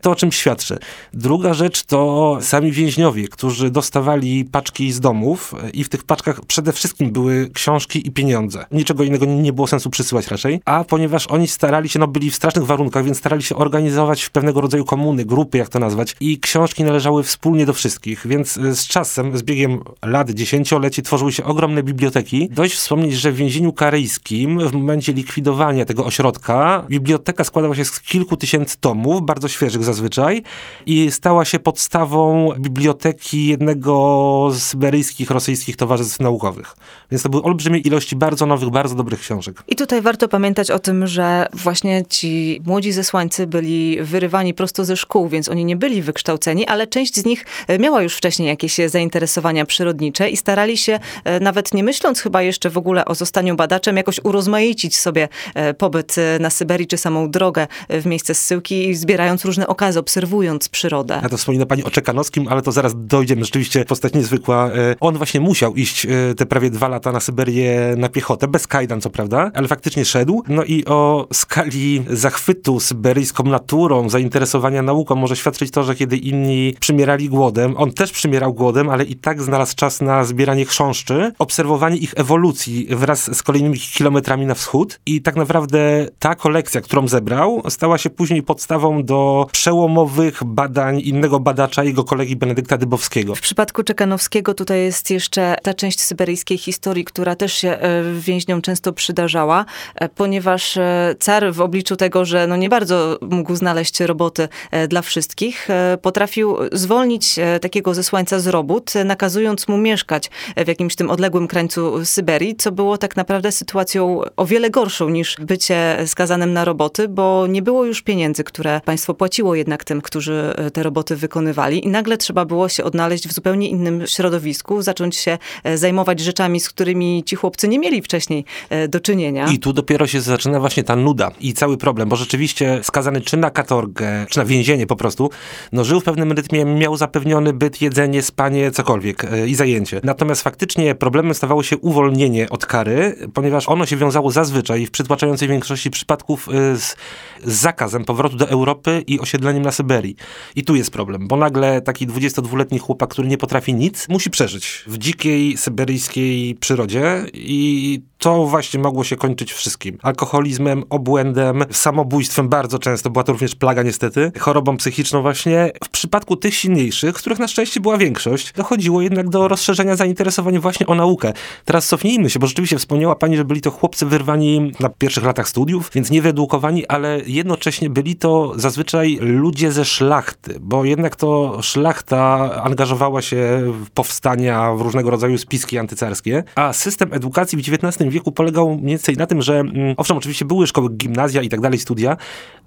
To 0.00 0.10
o 0.10 0.14
czym 0.14 0.32
świadczy. 0.32 0.78
Druga 1.14 1.54
rzecz 1.54 1.82
to 1.82 2.38
sami 2.40 2.72
więźniowie, 2.72 3.28
którzy 3.28 3.70
dostawali 3.70 4.44
paczki 4.44 4.92
z 4.92 5.00
domów 5.00 5.54
i 5.72 5.84
w 5.84 5.88
tych 5.88 6.04
paczkach 6.04 6.40
przede 6.46 6.72
wszystkim 6.72 7.10
były 7.10 7.50
książki 7.54 8.08
i 8.08 8.10
pieniądze. 8.10 8.64
Niczego 8.72 9.04
innego 9.04 9.26
nie 9.26 9.52
było 9.52 9.66
sensu 9.66 9.90
przysyłać 9.90 10.28
raczej. 10.28 10.60
A 10.64 10.84
ponieważ 10.84 11.26
oni 11.26 11.48
starali 11.48 11.88
się, 11.88 11.98
no 11.98 12.06
byli 12.08 12.30
w 12.30 12.34
strasznych 12.34 12.66
warunkach, 12.66 13.04
więc 13.04 13.18
starali 13.18 13.42
się 13.42 13.56
organizować 13.56 14.22
w 14.22 14.30
pewnego 14.30 14.60
rodzaju 14.60 14.84
komuny, 14.84 15.24
grupy, 15.24 15.58
jak 15.58 15.68
to 15.68 15.78
nazwać, 15.78 16.16
i 16.20 16.38
książki 16.40 16.84
należały 16.84 17.22
wspólnie 17.22 17.66
do 17.66 17.72
wszystkich, 17.72 18.26
więc 18.26 18.56
e, 18.56 18.74
z 18.74 18.86
czasem, 18.86 19.38
z 19.38 19.42
biegiem 19.42 19.80
lat, 20.04 20.30
dziesięcioleci 20.30 21.02
tworzyły 21.02 21.32
się 21.32 21.44
ogromne 21.44 21.82
biblioteki. 21.82 22.48
Dość 22.50 22.74
wspomnieć, 22.74 23.14
że 23.14 23.32
w 23.32 23.36
więzieniu 23.36 23.72
karyjskim 23.72 24.68
w 24.68 24.72
momencie 24.72 25.12
likwidowania 25.12 25.84
tego 25.84 26.04
ośrodka 26.04 26.84
biblioteka 26.88 27.44
składała 27.44 27.74
się 27.74 27.84
z 27.84 28.00
kilku 28.00 28.36
tysięcy 28.36 28.76
tomów, 28.80 29.22
bardzo 29.22 29.48
świeżych 29.48 29.84
zazwyczaj 29.88 30.42
i 30.86 31.10
stała 31.10 31.44
się 31.44 31.58
podstawą 31.58 32.52
biblioteki 32.58 33.46
jednego 33.46 34.48
z 34.52 34.62
syberyjskich, 34.62 35.30
rosyjskich 35.30 35.76
towarzystw 35.76 36.20
naukowych. 36.20 36.76
Więc 37.10 37.22
to 37.22 37.28
były 37.28 37.42
olbrzymie 37.42 37.78
ilości 37.78 38.16
bardzo 38.16 38.46
nowych, 38.46 38.70
bardzo 38.70 38.94
dobrych 38.94 39.20
książek. 39.20 39.62
I 39.68 39.76
tutaj 39.76 40.02
warto 40.02 40.28
pamiętać 40.28 40.70
o 40.70 40.78
tym, 40.78 41.06
że 41.06 41.46
właśnie 41.52 42.04
ci 42.08 42.60
młodzi 42.66 42.92
zesłańcy 42.92 43.46
byli 43.46 43.98
wyrywani 44.02 44.54
prosto 44.54 44.84
ze 44.84 44.96
szkół, 44.96 45.28
więc 45.28 45.48
oni 45.48 45.64
nie 45.64 45.76
byli 45.76 46.02
wykształceni, 46.02 46.66
ale 46.66 46.86
część 46.86 47.14
z 47.14 47.24
nich 47.24 47.46
e, 47.68 47.78
miała 47.78 48.02
już 48.02 48.14
wcześniej 48.14 48.48
jakieś 48.48 48.76
zainteresowania 48.86 49.66
przyrodnicze 49.66 50.30
i 50.30 50.36
starali 50.36 50.76
się, 50.76 51.00
e, 51.24 51.40
nawet 51.40 51.74
nie 51.74 51.84
myśląc 51.84 52.20
chyba 52.20 52.42
jeszcze 52.42 52.70
w 52.70 52.78
ogóle 52.78 53.04
o 53.04 53.14
zostaniu 53.14 53.56
badaczem, 53.56 53.96
jakoś 53.96 54.20
urozmaicić 54.24 54.96
sobie 54.96 55.28
e, 55.54 55.74
pobyt 55.74 56.16
na 56.40 56.50
Syberii 56.50 56.86
czy 56.86 56.96
samą 56.96 57.30
drogę 57.30 57.66
w 57.88 58.06
miejsce 58.06 58.34
zsyłki, 58.34 58.94
zbierając 58.94 59.44
różne 59.44 59.66
okazy, 59.78 59.98
obserwując 59.98 60.68
przyrodę. 60.68 61.20
Ja 61.22 61.28
to 61.28 61.36
wspomina 61.36 61.66
pani 61.66 61.84
o 61.84 61.90
Czekanowskim, 61.90 62.48
ale 62.48 62.62
to 62.62 62.72
zaraz 62.72 62.92
dojdziemy. 62.96 63.44
Rzeczywiście 63.44 63.84
postać 63.84 64.14
niezwykła. 64.14 64.70
On 65.00 65.16
właśnie 65.16 65.40
musiał 65.40 65.74
iść 65.74 66.06
te 66.36 66.46
prawie 66.46 66.70
dwa 66.70 66.88
lata 66.88 67.12
na 67.12 67.20
Syberię 67.20 67.94
na 67.96 68.08
piechotę, 68.08 68.48
bez 68.48 68.66
kajdan 68.66 69.00
co 69.00 69.10
prawda, 69.10 69.50
ale 69.54 69.68
faktycznie 69.68 70.04
szedł. 70.04 70.42
No 70.48 70.64
i 70.64 70.84
o 70.84 71.28
skali 71.32 72.04
zachwytu 72.10 72.80
syberyjską 72.80 73.44
naturą, 73.44 74.08
zainteresowania 74.08 74.82
nauką 74.82 75.14
może 75.14 75.36
świadczyć 75.36 75.70
to, 75.70 75.82
że 75.82 75.94
kiedy 75.94 76.16
inni 76.16 76.74
przymierali 76.80 77.28
głodem, 77.28 77.74
on 77.76 77.92
też 77.92 78.12
przymierał 78.12 78.54
głodem, 78.54 78.90
ale 78.90 79.04
i 79.04 79.16
tak 79.16 79.42
znalazł 79.42 79.76
czas 79.76 80.00
na 80.00 80.24
zbieranie 80.24 80.64
chrząszczy, 80.64 81.32
obserwowanie 81.38 81.96
ich 81.96 82.12
ewolucji 82.16 82.86
wraz 82.90 83.36
z 83.36 83.42
kolejnymi 83.42 83.78
kilometrami 83.78 84.46
na 84.46 84.54
wschód 84.54 85.00
i 85.06 85.22
tak 85.22 85.36
naprawdę 85.36 86.06
ta 86.18 86.34
kolekcja, 86.34 86.80
którą 86.80 87.08
zebrał, 87.08 87.62
stała 87.68 87.98
się 87.98 88.10
później 88.10 88.42
podstawą 88.42 89.04
do 89.04 89.46
przełomowych 89.68 90.44
badań 90.44 91.00
innego 91.00 91.40
badacza, 91.40 91.84
jego 91.84 92.04
kolegi 92.04 92.36
Benedykta 92.36 92.76
Dybowskiego. 92.76 93.34
W 93.34 93.40
przypadku 93.40 93.82
Czekanowskiego 93.82 94.54
tutaj 94.54 94.80
jest 94.80 95.10
jeszcze 95.10 95.56
ta 95.62 95.74
część 95.74 96.00
syberyjskiej 96.00 96.58
historii, 96.58 97.04
która 97.04 97.36
też 97.36 97.52
się 97.52 97.68
e, 97.68 98.02
więźniom 98.14 98.62
często 98.62 98.92
przydarzała, 98.92 99.64
e, 99.94 100.08
ponieważ 100.08 100.76
e, 100.76 101.14
car 101.20 101.52
w 101.52 101.60
obliczu 101.60 101.96
tego, 101.96 102.24
że 102.24 102.46
no 102.46 102.56
nie 102.56 102.68
bardzo 102.68 103.18
mógł 103.22 103.54
znaleźć 103.54 104.00
roboty 104.00 104.48
dla 104.88 105.02
wszystkich, 105.02 105.68
potrafił 106.02 106.56
zwolnić 106.72 107.36
takiego 107.60 107.94
zesłańca 107.94 108.38
z 108.40 108.46
robót, 108.46 108.92
nakazując 109.04 109.68
mu 109.68 109.78
mieszkać 109.78 110.30
w 110.56 110.68
jakimś 110.68 110.96
tym 110.96 111.10
odległym 111.10 111.48
krańcu 111.48 112.04
Syberii, 112.04 112.56
co 112.56 112.72
było 112.72 112.98
tak 112.98 113.16
naprawdę 113.16 113.52
sytuacją 113.52 114.20
o 114.36 114.46
wiele 114.46 114.70
gorszą 114.70 115.08
niż 115.08 115.36
bycie 115.40 115.98
skazanym 116.06 116.52
na 116.52 116.64
roboty, 116.64 117.08
bo 117.08 117.46
nie 117.46 117.62
było 117.62 117.84
już 117.84 118.02
pieniędzy, 118.02 118.44
które 118.44 118.80
państwo 118.84 119.14
płaciło 119.14 119.57
jednak 119.58 119.84
tym, 119.84 120.00
którzy 120.00 120.54
te 120.72 120.82
roboty 120.82 121.16
wykonywali 121.16 121.84
i 121.84 121.88
nagle 121.88 122.16
trzeba 122.16 122.44
było 122.44 122.68
się 122.68 122.84
odnaleźć 122.84 123.28
w 123.28 123.32
zupełnie 123.32 123.68
innym 123.68 124.06
środowisku, 124.06 124.82
zacząć 124.82 125.16
się 125.16 125.38
zajmować 125.74 126.20
rzeczami, 126.20 126.60
z 126.60 126.68
którymi 126.68 127.24
ci 127.26 127.36
chłopcy 127.36 127.68
nie 127.68 127.78
mieli 127.78 128.02
wcześniej 128.02 128.44
do 128.88 129.00
czynienia. 129.00 129.46
I 129.46 129.58
tu 129.58 129.72
dopiero 129.72 130.06
się 130.06 130.20
zaczyna 130.20 130.60
właśnie 130.60 130.84
ta 130.84 130.96
nuda 130.96 131.30
i 131.40 131.52
cały 131.52 131.76
problem, 131.76 132.08
bo 132.08 132.16
rzeczywiście 132.16 132.80
skazany 132.82 133.20
czy 133.20 133.36
na 133.36 133.50
katorgę, 133.50 134.26
czy 134.28 134.38
na 134.38 134.44
więzienie 134.44 134.86
po 134.86 134.96
prostu, 134.96 135.30
no 135.72 135.84
żył 135.84 136.00
w 136.00 136.04
pewnym 136.04 136.32
rytmie, 136.32 136.64
miał 136.64 136.96
zapewniony 136.96 137.52
byt, 137.52 137.82
jedzenie, 137.82 138.22
spanie, 138.22 138.70
cokolwiek 138.70 139.24
e, 139.24 139.48
i 139.48 139.54
zajęcie. 139.54 140.00
Natomiast 140.04 140.42
faktycznie 140.42 140.94
problemem 140.94 141.34
stawało 141.34 141.62
się 141.62 141.76
uwolnienie 141.76 142.50
od 142.50 142.66
kary, 142.66 143.16
ponieważ 143.34 143.68
ono 143.68 143.86
się 143.86 143.96
wiązało 143.96 144.30
zazwyczaj 144.30 144.86
w 144.86 144.90
przytłaczającej 144.90 145.48
większości 145.48 145.90
przypadków 145.90 146.48
e, 146.48 146.76
z, 146.76 146.96
z 147.44 147.52
zakazem 147.52 148.04
powrotu 148.04 148.36
do 148.36 148.48
Europy 148.48 149.04
i 149.06 149.18
osiedleniem 149.48 149.62
na 149.62 149.72
Syberii. 149.72 150.16
I 150.56 150.64
tu 150.64 150.76
jest 150.76 150.90
problem, 150.90 151.28
bo 151.28 151.36
nagle 151.36 151.80
taki 151.80 152.06
22-letni 152.06 152.78
chłopak, 152.78 153.10
który 153.10 153.28
nie 153.28 153.38
potrafi 153.38 153.74
nic, 153.74 154.08
musi 154.08 154.30
przeżyć 154.30 154.84
w 154.86 154.98
dzikiej, 154.98 155.56
syberyjskiej 155.56 156.54
przyrodzie 156.54 157.24
i 157.34 158.02
to 158.18 158.46
właśnie 158.46 158.80
mogło 158.80 159.04
się 159.04 159.16
kończyć 159.16 159.52
wszystkim. 159.52 159.98
Alkoholizmem, 160.02 160.84
obłędem, 160.90 161.64
samobójstwem 161.70 162.48
bardzo 162.48 162.78
często, 162.78 163.10
była 163.10 163.24
to 163.24 163.32
również 163.32 163.54
plaga 163.54 163.82
niestety, 163.82 164.32
chorobą 164.38 164.76
psychiczną 164.76 165.22
właśnie. 165.22 165.72
W 165.84 165.88
przypadku 165.88 166.36
tych 166.36 166.54
silniejszych, 166.54 167.14
których 167.14 167.38
na 167.38 167.48
szczęście 167.48 167.80
była 167.80 167.98
większość, 167.98 168.52
dochodziło 168.52 169.02
jednak 169.02 169.28
do 169.28 169.48
rozszerzenia 169.48 169.96
zainteresowania 169.96 170.60
właśnie 170.60 170.86
o 170.86 170.94
naukę. 170.94 171.32
Teraz 171.64 171.86
cofnijmy 171.86 172.30
się, 172.30 172.38
bo 172.38 172.46
rzeczywiście 172.46 172.78
wspomniała 172.78 173.16
pani, 173.16 173.36
że 173.36 173.44
byli 173.44 173.60
to 173.60 173.70
chłopcy 173.70 174.06
wyrwani 174.06 174.72
na 174.80 174.88
pierwszych 174.88 175.24
latach 175.24 175.48
studiów, 175.48 175.90
więc 175.94 176.10
niewyedukowani, 176.10 176.86
ale 176.86 177.20
jednocześnie 177.26 177.90
byli 177.90 178.16
to 178.16 178.52
zazwyczaj 178.56 179.18
ludzie 179.20 179.72
ze 179.72 179.84
szlachty, 179.84 180.58
bo 180.60 180.84
jednak 180.84 181.16
to 181.16 181.58
szlachta 181.62 182.50
angażowała 182.62 183.22
się 183.22 183.72
w 183.84 183.90
powstania, 183.90 184.74
w 184.74 184.80
różnego 184.80 185.10
rodzaju 185.10 185.38
spiski 185.38 185.78
antycarskie, 185.78 186.44
a 186.54 186.72
system 186.72 187.12
edukacji 187.12 187.58
w 187.58 187.74
XIX 187.74 188.07
wieku 188.10 188.32
polegał 188.32 188.74
mniej 188.74 188.86
więcej 188.86 189.16
na 189.16 189.26
tym, 189.26 189.42
że 189.42 189.60
mm, 189.60 189.94
owszem, 189.96 190.16
oczywiście 190.16 190.44
były 190.44 190.66
szkoły, 190.66 190.90
gimnazja 190.90 191.42
i 191.42 191.48
tak 191.48 191.60
dalej, 191.60 191.78
studia, 191.78 192.16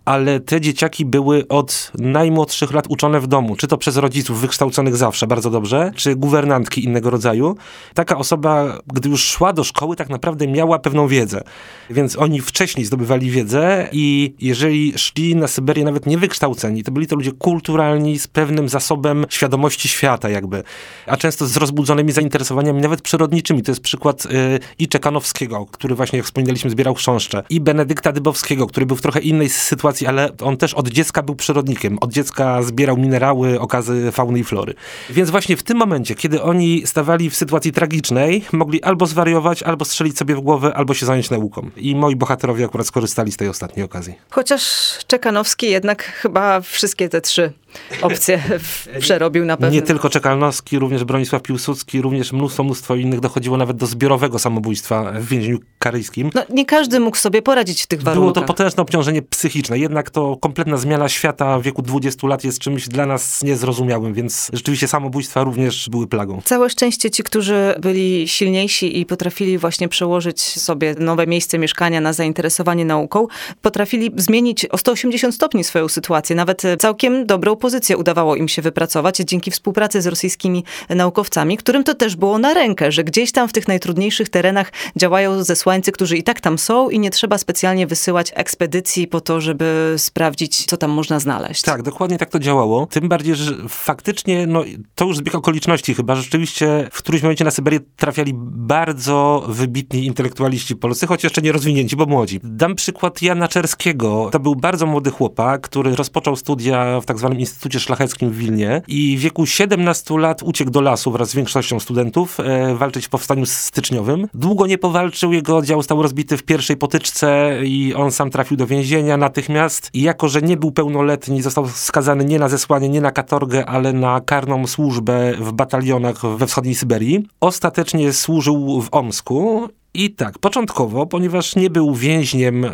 ale 0.05 0.39
te 0.39 0.61
dzieciaki 0.61 1.05
były 1.05 1.47
od 1.47 1.91
najmłodszych 1.97 2.73
lat 2.73 2.85
uczone 2.89 3.19
w 3.19 3.27
domu, 3.27 3.55
czy 3.55 3.67
to 3.67 3.77
przez 3.77 3.97
rodziców 3.97 4.41
wykształconych 4.41 4.95
zawsze 4.95 5.27
bardzo 5.27 5.49
dobrze, 5.49 5.91
czy 5.95 6.15
guwernantki 6.15 6.83
innego 6.83 7.09
rodzaju. 7.09 7.55
Taka 7.93 8.17
osoba, 8.17 8.77
gdy 8.93 9.09
już 9.09 9.23
szła 9.23 9.53
do 9.53 9.63
szkoły, 9.63 9.95
tak 9.95 10.09
naprawdę 10.09 10.47
miała 10.47 10.79
pewną 10.79 11.07
wiedzę. 11.07 11.41
Więc 11.89 12.17
oni 12.17 12.41
wcześniej 12.41 12.85
zdobywali 12.85 13.31
wiedzę 13.31 13.89
i 13.91 14.33
jeżeli 14.39 14.93
szli 14.97 15.35
na 15.35 15.47
Syberię 15.47 15.83
nawet 15.83 16.05
niewykształceni, 16.05 16.83
to 16.83 16.91
byli 16.91 17.07
to 17.07 17.15
ludzie 17.15 17.31
kulturalni, 17.31 18.19
z 18.19 18.27
pewnym 18.27 18.69
zasobem 18.69 19.25
świadomości 19.29 19.87
świata 19.89 20.29
jakby, 20.29 20.63
a 21.05 21.17
często 21.17 21.47
z 21.47 21.57
rozbudzonymi 21.57 22.11
zainteresowaniami 22.11 22.81
nawet 22.81 23.01
przyrodniczymi. 23.01 23.63
To 23.63 23.71
jest 23.71 23.81
przykład 23.81 24.25
y, 24.25 24.59
i 24.79 24.87
Czekanowskiego, 24.87 25.65
który 25.71 25.95
właśnie, 25.95 26.17
jak 26.17 26.25
wspominaliśmy, 26.25 26.69
zbierał 26.69 26.95
chrząszcze, 26.95 27.43
i 27.49 27.61
Benedykta 27.61 28.11
Dybowskiego, 28.11 28.67
który 28.67 28.85
był 28.85 28.97
w 28.97 29.01
trochę 29.01 29.19
innej 29.19 29.49
sytuacji 29.49 29.90
sytuacji, 29.91 30.07
ale 30.07 30.29
on 30.41 30.57
też 30.57 30.73
od 30.73 30.89
dziecka 30.89 31.23
był 31.23 31.35
przyrodnikiem. 31.35 31.97
Od 32.01 32.11
dziecka 32.11 32.63
zbierał 32.63 32.97
minerały, 32.97 33.59
okazy 33.59 34.11
fauny 34.11 34.39
i 34.39 34.43
flory. 34.43 34.73
Więc 35.09 35.29
właśnie 35.29 35.57
w 35.57 35.63
tym 35.63 35.77
momencie, 35.77 36.15
kiedy 36.15 36.41
oni 36.41 36.87
stawali 36.87 37.29
w 37.29 37.35
sytuacji 37.35 37.71
tragicznej, 37.71 38.45
mogli 38.51 38.83
albo 38.83 39.05
zwariować, 39.05 39.63
albo 39.63 39.85
strzelić 39.85 40.17
sobie 40.17 40.35
w 40.35 40.39
głowę, 40.39 40.73
albo 40.75 40.93
się 40.93 41.05
zająć 41.05 41.29
nauką. 41.29 41.69
I 41.77 41.95
moi 41.95 42.15
bohaterowie 42.15 42.65
akurat 42.65 42.87
skorzystali 42.87 43.31
z 43.31 43.37
tej 43.37 43.47
ostatniej 43.47 43.85
okazji. 43.85 44.13
Chociaż 44.29 44.61
Czekanowski 45.07 45.69
jednak 45.69 46.03
chyba 46.03 46.61
wszystkie 46.61 47.09
te 47.09 47.21
trzy 47.21 47.53
opcje 48.01 48.43
przerobił 48.99 49.45
na 49.45 49.57
pewno. 49.57 49.73
Nie 49.73 49.81
tylko 49.81 50.09
Czekalnowski, 50.09 50.79
również 50.79 51.03
Bronisław 51.03 51.41
Piłsudski, 51.41 52.01
również 52.01 52.33
mnóstwo, 52.33 52.63
mnóstwo 52.63 52.95
innych 52.95 53.19
dochodziło 53.19 53.57
nawet 53.57 53.77
do 53.77 53.85
zbiorowego 53.85 54.39
samobójstwa 54.39 55.11
w 55.11 55.25
więzieniu 55.25 55.59
karyjskim. 55.79 56.29
No, 56.35 56.41
nie 56.49 56.65
każdy 56.65 56.99
mógł 56.99 57.17
sobie 57.17 57.41
poradzić 57.41 57.83
w 57.83 57.87
tych 57.87 58.03
warunkach. 58.03 58.33
Było 58.33 58.47
to 58.47 58.53
potężne 58.53 58.83
obciążenie 58.83 59.21
psychiczne, 59.21 59.79
jednak 59.79 60.09
to 60.09 60.37
kompletna 60.37 60.77
zmiana 60.77 61.09
świata 61.09 61.59
w 61.59 61.63
wieku 61.63 61.81
20 61.81 62.27
lat 62.27 62.43
jest 62.43 62.59
czymś 62.59 62.87
dla 62.87 63.05
nas 63.05 63.43
niezrozumiałym, 63.43 64.13
więc 64.13 64.49
rzeczywiście 64.53 64.87
samobójstwa 64.87 65.43
również 65.43 65.89
były 65.89 66.07
plagą. 66.07 66.41
Całe 66.45 66.69
szczęście 66.69 67.11
ci, 67.11 67.23
którzy 67.23 67.75
byli 67.81 68.27
silniejsi 68.27 68.99
i 68.99 69.05
potrafili 69.05 69.57
właśnie 69.57 69.89
przełożyć 69.89 70.41
sobie 70.41 70.95
nowe 70.99 71.27
miejsce 71.27 71.57
mieszkania 71.57 72.01
na 72.01 72.13
zainteresowanie 72.13 72.85
nauką, 72.85 73.27
potrafili 73.61 74.11
zmienić 74.17 74.65
o 74.65 74.77
180 74.77 75.35
stopni 75.35 75.63
swoją 75.63 75.87
sytuację, 75.87 76.35
nawet 76.35 76.63
całkiem 76.79 77.25
dobrą 77.25 77.55
pozycję 77.61 77.97
udawało 77.97 78.35
im 78.35 78.47
się 78.47 78.61
wypracować 78.61 79.17
dzięki 79.17 79.51
współpracy 79.51 80.01
z 80.01 80.07
rosyjskimi 80.07 80.63
naukowcami, 80.89 81.57
którym 81.57 81.83
to 81.83 81.93
też 81.93 82.15
było 82.15 82.37
na 82.37 82.53
rękę, 82.53 82.91
że 82.91 83.03
gdzieś 83.03 83.31
tam 83.31 83.47
w 83.47 83.53
tych 83.53 83.67
najtrudniejszych 83.67 84.29
terenach 84.29 84.71
działają 84.97 85.43
zesłańcy, 85.43 85.91
którzy 85.91 86.17
i 86.17 86.23
tak 86.23 86.41
tam 86.41 86.57
są 86.57 86.89
i 86.89 86.99
nie 86.99 87.09
trzeba 87.09 87.37
specjalnie 87.37 87.87
wysyłać 87.87 88.31
ekspedycji 88.35 89.07
po 89.07 89.21
to, 89.21 89.41
żeby 89.41 89.95
sprawdzić, 89.97 90.65
co 90.65 90.77
tam 90.77 90.91
można 90.91 91.19
znaleźć. 91.19 91.61
Tak, 91.61 91.81
dokładnie 91.81 92.17
tak 92.17 92.29
to 92.29 92.39
działało. 92.39 92.85
Tym 92.85 93.09
bardziej, 93.09 93.35
że 93.35 93.55
faktycznie, 93.69 94.47
no 94.47 94.63
to 94.95 95.05
już 95.05 95.17
zbieg 95.17 95.35
okoliczności 95.35 95.93
chyba, 95.93 96.15
rzeczywiście 96.15 96.89
w 96.91 96.97
którymś 96.97 97.23
momencie 97.23 97.45
na 97.45 97.51
Syberię 97.51 97.79
trafiali 97.95 98.31
bardzo 98.35 99.45
wybitni 99.47 100.05
intelektualiści 100.05 100.75
polscy, 100.75 101.07
choć 101.07 101.23
jeszcze 101.23 101.41
nie 101.41 101.51
rozwinięci, 101.51 101.95
bo 101.95 102.05
młodzi. 102.05 102.39
Dam 102.43 102.75
przykład 102.75 103.21
Jana 103.21 103.47
Czerskiego. 103.47 104.29
To 104.31 104.39
był 104.39 104.55
bardzo 104.55 104.85
młody 104.85 105.11
chłopak, 105.11 105.61
który 105.61 105.95
rozpoczął 105.95 106.35
studia 106.35 107.01
w 107.01 107.05
tak 107.05 107.17
zwanym 107.17 107.39
Instytucie 107.51 107.79
Szlacheckim 107.79 108.29
w 108.29 108.37
Wilnie 108.37 108.81
i 108.87 109.17
w 109.17 109.21
wieku 109.21 109.45
17 109.45 110.17
lat 110.17 110.43
uciekł 110.43 110.71
do 110.71 110.81
lasu 110.81 111.11
wraz 111.11 111.29
z 111.29 111.35
większością 111.35 111.79
studentów 111.79 112.39
e, 112.39 112.75
walczyć 112.75 113.05
w 113.05 113.09
powstaniu 113.09 113.45
styczniowym. 113.45 114.27
Długo 114.33 114.67
nie 114.67 114.77
powalczył, 114.77 115.33
jego 115.33 115.57
oddział 115.57 115.79
został 115.79 116.01
rozbity 116.01 116.37
w 116.37 116.43
pierwszej 116.43 116.77
potyczce 116.77 117.59
i 117.63 117.93
on 117.93 118.11
sam 118.11 118.29
trafił 118.29 118.57
do 118.57 118.67
więzienia 118.67 119.17
natychmiast. 119.17 119.89
I 119.93 120.01
jako, 120.01 120.27
że 120.27 120.41
nie 120.41 120.57
był 120.57 120.71
pełnoletni, 120.71 121.41
został 121.41 121.69
skazany 121.69 122.25
nie 122.25 122.39
na 122.39 122.49
zesłanie, 122.49 122.89
nie 122.89 123.01
na 123.01 123.11
katorgę, 123.11 123.65
ale 123.65 123.93
na 123.93 124.21
karną 124.21 124.67
służbę 124.67 125.33
w 125.39 125.51
batalionach 125.51 126.21
we 126.37 126.47
wschodniej 126.47 126.75
Syberii. 126.75 127.27
Ostatecznie 127.41 128.13
służył 128.13 128.81
w 128.81 128.87
Omsku 128.91 129.69
i 129.93 130.09
tak, 130.09 130.39
początkowo, 130.39 131.05
ponieważ 131.05 131.55
nie 131.55 131.69
był 131.69 131.95
więźniem 131.95 132.65
e, 132.65 132.69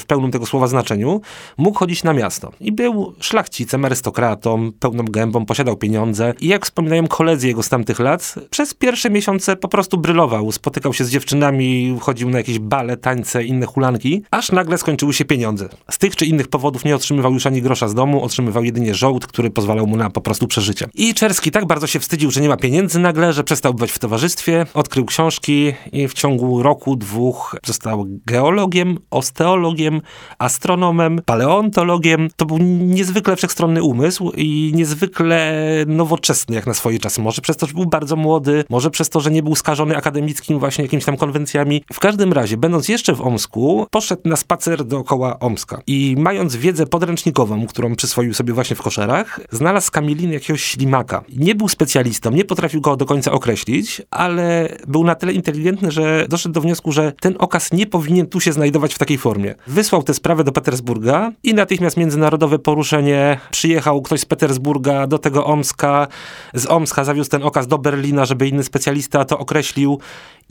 w 0.00 0.04
pełnym 0.06 0.30
tego 0.30 0.46
słowa 0.46 0.66
znaczeniu, 0.66 1.20
mógł 1.58 1.78
chodzić 1.78 2.04
na 2.04 2.12
miasto. 2.12 2.52
I 2.60 2.72
był 2.72 3.14
szlachcicem, 3.20 3.84
arystokratą, 3.84 4.72
pełną 4.80 5.04
gębą, 5.04 5.46
posiadał 5.46 5.76
pieniądze. 5.76 6.34
I 6.40 6.48
jak 6.48 6.64
wspominają 6.64 7.06
koledzy 7.06 7.46
jego 7.46 7.62
z 7.62 7.68
tamtych 7.68 7.98
lat, 7.98 8.34
przez 8.50 8.74
pierwsze 8.74 9.10
miesiące 9.10 9.56
po 9.56 9.68
prostu 9.68 9.98
brylował. 9.98 10.52
Spotykał 10.52 10.94
się 10.94 11.04
z 11.04 11.10
dziewczynami, 11.10 11.96
chodził 12.00 12.30
na 12.30 12.38
jakieś 12.38 12.58
bale, 12.58 12.96
tańce, 12.96 13.44
inne 13.44 13.66
hulanki, 13.66 14.22
aż 14.30 14.52
nagle 14.52 14.78
skończyły 14.78 15.14
się 15.14 15.24
pieniądze. 15.24 15.68
Z 15.90 15.98
tych 15.98 16.16
czy 16.16 16.26
innych 16.26 16.48
powodów 16.48 16.84
nie 16.84 16.96
otrzymywał 16.96 17.32
już 17.32 17.46
ani 17.46 17.62
grosza 17.62 17.88
z 17.88 17.94
domu, 17.94 18.24
otrzymywał 18.24 18.64
jedynie 18.64 18.94
żołd, 18.94 19.26
który 19.26 19.50
pozwalał 19.50 19.86
mu 19.86 19.96
na 19.96 20.10
po 20.10 20.20
prostu 20.20 20.46
przeżycie. 20.46 20.86
I 20.94 21.14
Czerski 21.14 21.50
tak 21.50 21.66
bardzo 21.66 21.86
się 21.86 22.00
wstydził, 22.00 22.30
że 22.30 22.40
nie 22.40 22.48
ma 22.48 22.56
pieniędzy 22.56 22.98
nagle, 22.98 23.32
że 23.32 23.44
przestał 23.44 23.74
bywać 23.74 23.90
w 23.92 23.98
towarzystwie, 23.98 24.66
odkrył 24.74 25.04
książki 25.04 25.72
i 25.92 26.08
w 26.08 26.14
ciągu 26.14 26.57
roku, 26.62 26.96
dwóch 26.96 27.56
został 27.66 28.06
geologiem, 28.26 28.98
osteologiem, 29.10 30.00
astronomem, 30.38 31.20
paleontologiem. 31.24 32.28
To 32.36 32.46
był 32.46 32.58
niezwykle 32.80 33.36
wszechstronny 33.36 33.82
umysł 33.82 34.32
i 34.36 34.72
niezwykle 34.74 35.54
nowoczesny 35.86 36.54
jak 36.54 36.66
na 36.66 36.74
swoje 36.74 36.98
czasy. 36.98 37.20
Może 37.20 37.42
przez 37.42 37.56
to, 37.56 37.66
że 37.66 37.74
był 37.74 37.86
bardzo 37.86 38.16
młody, 38.16 38.64
może 38.70 38.90
przez 38.90 39.08
to, 39.08 39.20
że 39.20 39.30
nie 39.30 39.42
był 39.42 39.54
skażony 39.54 39.96
akademickim 39.96 40.58
właśnie 40.58 40.84
jakimiś 40.84 41.04
tam 41.04 41.16
konwencjami. 41.16 41.84
W 41.92 42.00
każdym 42.00 42.32
razie, 42.32 42.56
będąc 42.56 42.88
jeszcze 42.88 43.14
w 43.14 43.20
Omsku, 43.20 43.86
poszedł 43.90 44.22
na 44.24 44.36
spacer 44.36 44.84
dookoła 44.84 45.38
Omska 45.38 45.80
i 45.86 46.16
mając 46.18 46.56
wiedzę 46.56 46.86
podręcznikową, 46.86 47.66
którą 47.66 47.96
przyswoił 47.96 48.34
sobie 48.34 48.52
właśnie 48.52 48.76
w 48.76 48.82
koszerach, 48.82 49.40
znalazł 49.50 49.86
z 49.86 49.90
Kamiliny 49.90 50.34
jakiegoś 50.34 50.62
ślimaka. 50.62 51.24
Nie 51.36 51.54
był 51.54 51.68
specjalistą, 51.68 52.30
nie 52.30 52.44
potrafił 52.44 52.80
go 52.80 52.96
do 52.96 53.06
końca 53.06 53.32
określić, 53.32 54.02
ale 54.10 54.68
był 54.88 55.04
na 55.04 55.14
tyle 55.14 55.32
inteligentny, 55.32 55.90
że 55.90 56.26
doszedł 56.28 56.47
do 56.52 56.60
wniosku, 56.60 56.92
że 56.92 57.12
ten 57.20 57.34
okaz 57.38 57.72
nie 57.72 57.86
powinien 57.86 58.26
tu 58.26 58.40
się 58.40 58.52
znajdować 58.52 58.94
w 58.94 58.98
takiej 58.98 59.18
formie. 59.18 59.54
Wysłał 59.66 60.02
tę 60.02 60.14
sprawę 60.14 60.44
do 60.44 60.52
Petersburga 60.52 61.32
i 61.42 61.54
natychmiast 61.54 61.96
międzynarodowe 61.96 62.58
poruszenie. 62.58 63.40
Przyjechał 63.50 64.02
ktoś 64.02 64.20
z 64.20 64.24
Petersburga 64.24 65.06
do 65.06 65.18
tego 65.18 65.46
Omska, 65.46 66.08
z 66.54 66.66
Omska 66.66 67.04
zawiózł 67.04 67.30
ten 67.30 67.42
okaz 67.42 67.66
do 67.66 67.78
Berlina, 67.78 68.24
żeby 68.24 68.48
inny 68.48 68.64
specjalista 68.64 69.24
to 69.24 69.38
określił 69.38 69.98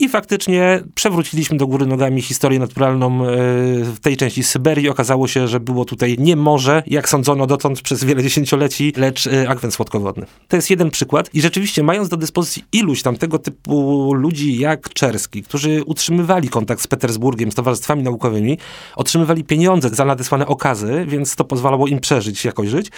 i 0.00 0.08
faktycznie 0.08 0.82
przewróciliśmy 0.94 1.58
do 1.58 1.66
góry 1.66 1.86
nogami 1.86 2.22
historię 2.22 2.58
naturalną 2.58 3.24
e, 3.24 3.26
w 3.84 3.98
tej 4.00 4.16
części 4.16 4.42
Syberii. 4.42 4.88
Okazało 4.88 5.28
się, 5.28 5.48
że 5.48 5.60
było 5.60 5.84
tutaj 5.84 6.16
nie 6.18 6.36
morze, 6.36 6.82
jak 6.86 7.08
sądzono 7.08 7.46
dotąd 7.46 7.82
przez 7.82 8.04
wiele 8.04 8.22
dziesięcioleci, 8.22 8.92
lecz 8.96 9.26
e, 9.26 9.48
akwen 9.48 9.70
słodkowodny. 9.70 10.26
To 10.48 10.56
jest 10.56 10.70
jeden 10.70 10.90
przykład 10.90 11.34
i 11.34 11.40
rzeczywiście 11.40 11.82
mając 11.82 12.08
do 12.08 12.16
dyspozycji 12.16 12.64
iluś 12.72 13.02
tam 13.02 13.16
tego 13.16 13.38
typu 13.38 14.14
ludzi 14.14 14.58
jak 14.58 14.88
Czerski, 14.88 15.42
którzy 15.42 15.84
utrzymywali 15.88 16.48
kontakt 16.48 16.82
z 16.82 16.86
Petersburgiem, 16.86 17.52
z 17.52 17.54
towarzystwami 17.54 18.02
naukowymi, 18.02 18.58
otrzymywali 18.96 19.44
pieniądze 19.44 19.88
za 19.88 20.04
nadesłane 20.04 20.46
okazy, 20.46 21.04
więc 21.08 21.36
to 21.36 21.44
pozwalało 21.44 21.86
im 21.86 22.00
przeżyć, 22.00 22.44
jakoś 22.44 22.68
żyć 22.68 22.90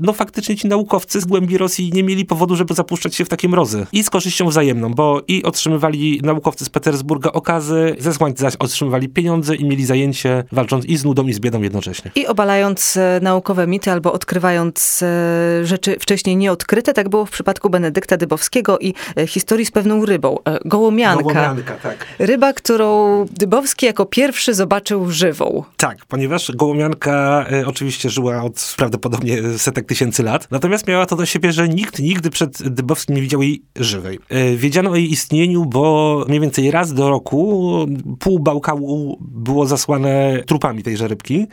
no 0.00 0.12
faktycznie 0.12 0.56
ci 0.56 0.68
naukowcy 0.68 1.20
z 1.20 1.24
głębi 1.24 1.58
Rosji 1.58 1.90
nie 1.94 2.02
mieli 2.02 2.24
powodu, 2.24 2.56
żeby 2.56 2.74
zapuszczać 2.74 3.14
się 3.14 3.24
w 3.24 3.28
takie 3.28 3.48
mrozy. 3.48 3.86
I 3.92 4.04
z 4.04 4.10
korzyścią 4.10 4.48
wzajemną, 4.48 4.94
bo 4.94 5.22
i 5.28 5.42
otrzymywali 5.42 6.20
naukowcy 6.22 6.64
z 6.64 6.68
Petersburga 6.68 7.32
okazy, 7.32 7.96
zesłańcy 7.98 8.42
zaś 8.42 8.56
otrzymywali 8.56 9.08
pieniądze 9.08 9.56
i 9.56 9.64
mieli 9.64 9.86
zajęcie 9.86 10.44
walcząc 10.52 10.84
i 10.84 10.96
z 10.96 11.04
nudą 11.04 11.26
i 11.26 11.32
z 11.32 11.40
biedą 11.40 11.62
jednocześnie. 11.62 12.10
I 12.14 12.26
obalając 12.26 12.96
e, 12.96 13.20
naukowe 13.22 13.66
mity 13.66 13.90
albo 13.90 14.12
odkrywając 14.12 15.02
e, 15.02 15.66
rzeczy 15.66 15.96
wcześniej 16.00 16.36
nieodkryte, 16.36 16.92
tak 16.92 17.08
było 17.08 17.26
w 17.26 17.30
przypadku 17.30 17.70
Benedykta 17.70 18.16
Dybowskiego 18.16 18.78
i 18.78 18.94
e, 19.16 19.26
historii 19.26 19.66
z 19.66 19.70
pewną 19.70 20.04
rybą. 20.04 20.38
Gołomianka. 20.64 21.22
Gołomianka, 21.22 21.74
tak. 21.74 22.06
Ryba, 22.18 22.52
którą 22.52 23.24
Dybowski 23.30 23.86
jako 23.86 24.06
pierwszy 24.06 24.54
zobaczył 24.54 25.10
żywą. 25.10 25.64
Tak, 25.76 26.06
ponieważ 26.08 26.52
gołomianka 26.52 27.46
oczywiście 27.66 28.10
żyła 28.10 28.42
od 28.42 28.74
prawdopodobnie 28.76 29.58
setek 29.58 29.86
tysięcy 29.88 30.22
lat. 30.22 30.48
Natomiast 30.50 30.86
miała 30.86 31.06
to 31.06 31.16
do 31.16 31.26
siebie, 31.26 31.52
że 31.52 31.68
nikt 31.68 31.98
nigdy 31.98 32.30
przed 32.30 32.68
Dybowskim 32.68 33.16
nie 33.16 33.22
widział 33.22 33.42
jej 33.42 33.62
żywej. 33.76 34.18
E, 34.28 34.56
wiedziano 34.56 34.90
o 34.90 34.96
jej 34.96 35.12
istnieniu, 35.12 35.64
bo 35.64 36.24
mniej 36.28 36.40
więcej 36.40 36.70
raz 36.70 36.94
do 36.94 37.10
roku 37.10 37.86
pół 38.18 38.38
Bałkału 38.38 39.18
było 39.20 39.66
zasłane 39.66 40.42
trupami 40.46 40.82
tejże 40.82 41.08
rybki. 41.08 41.46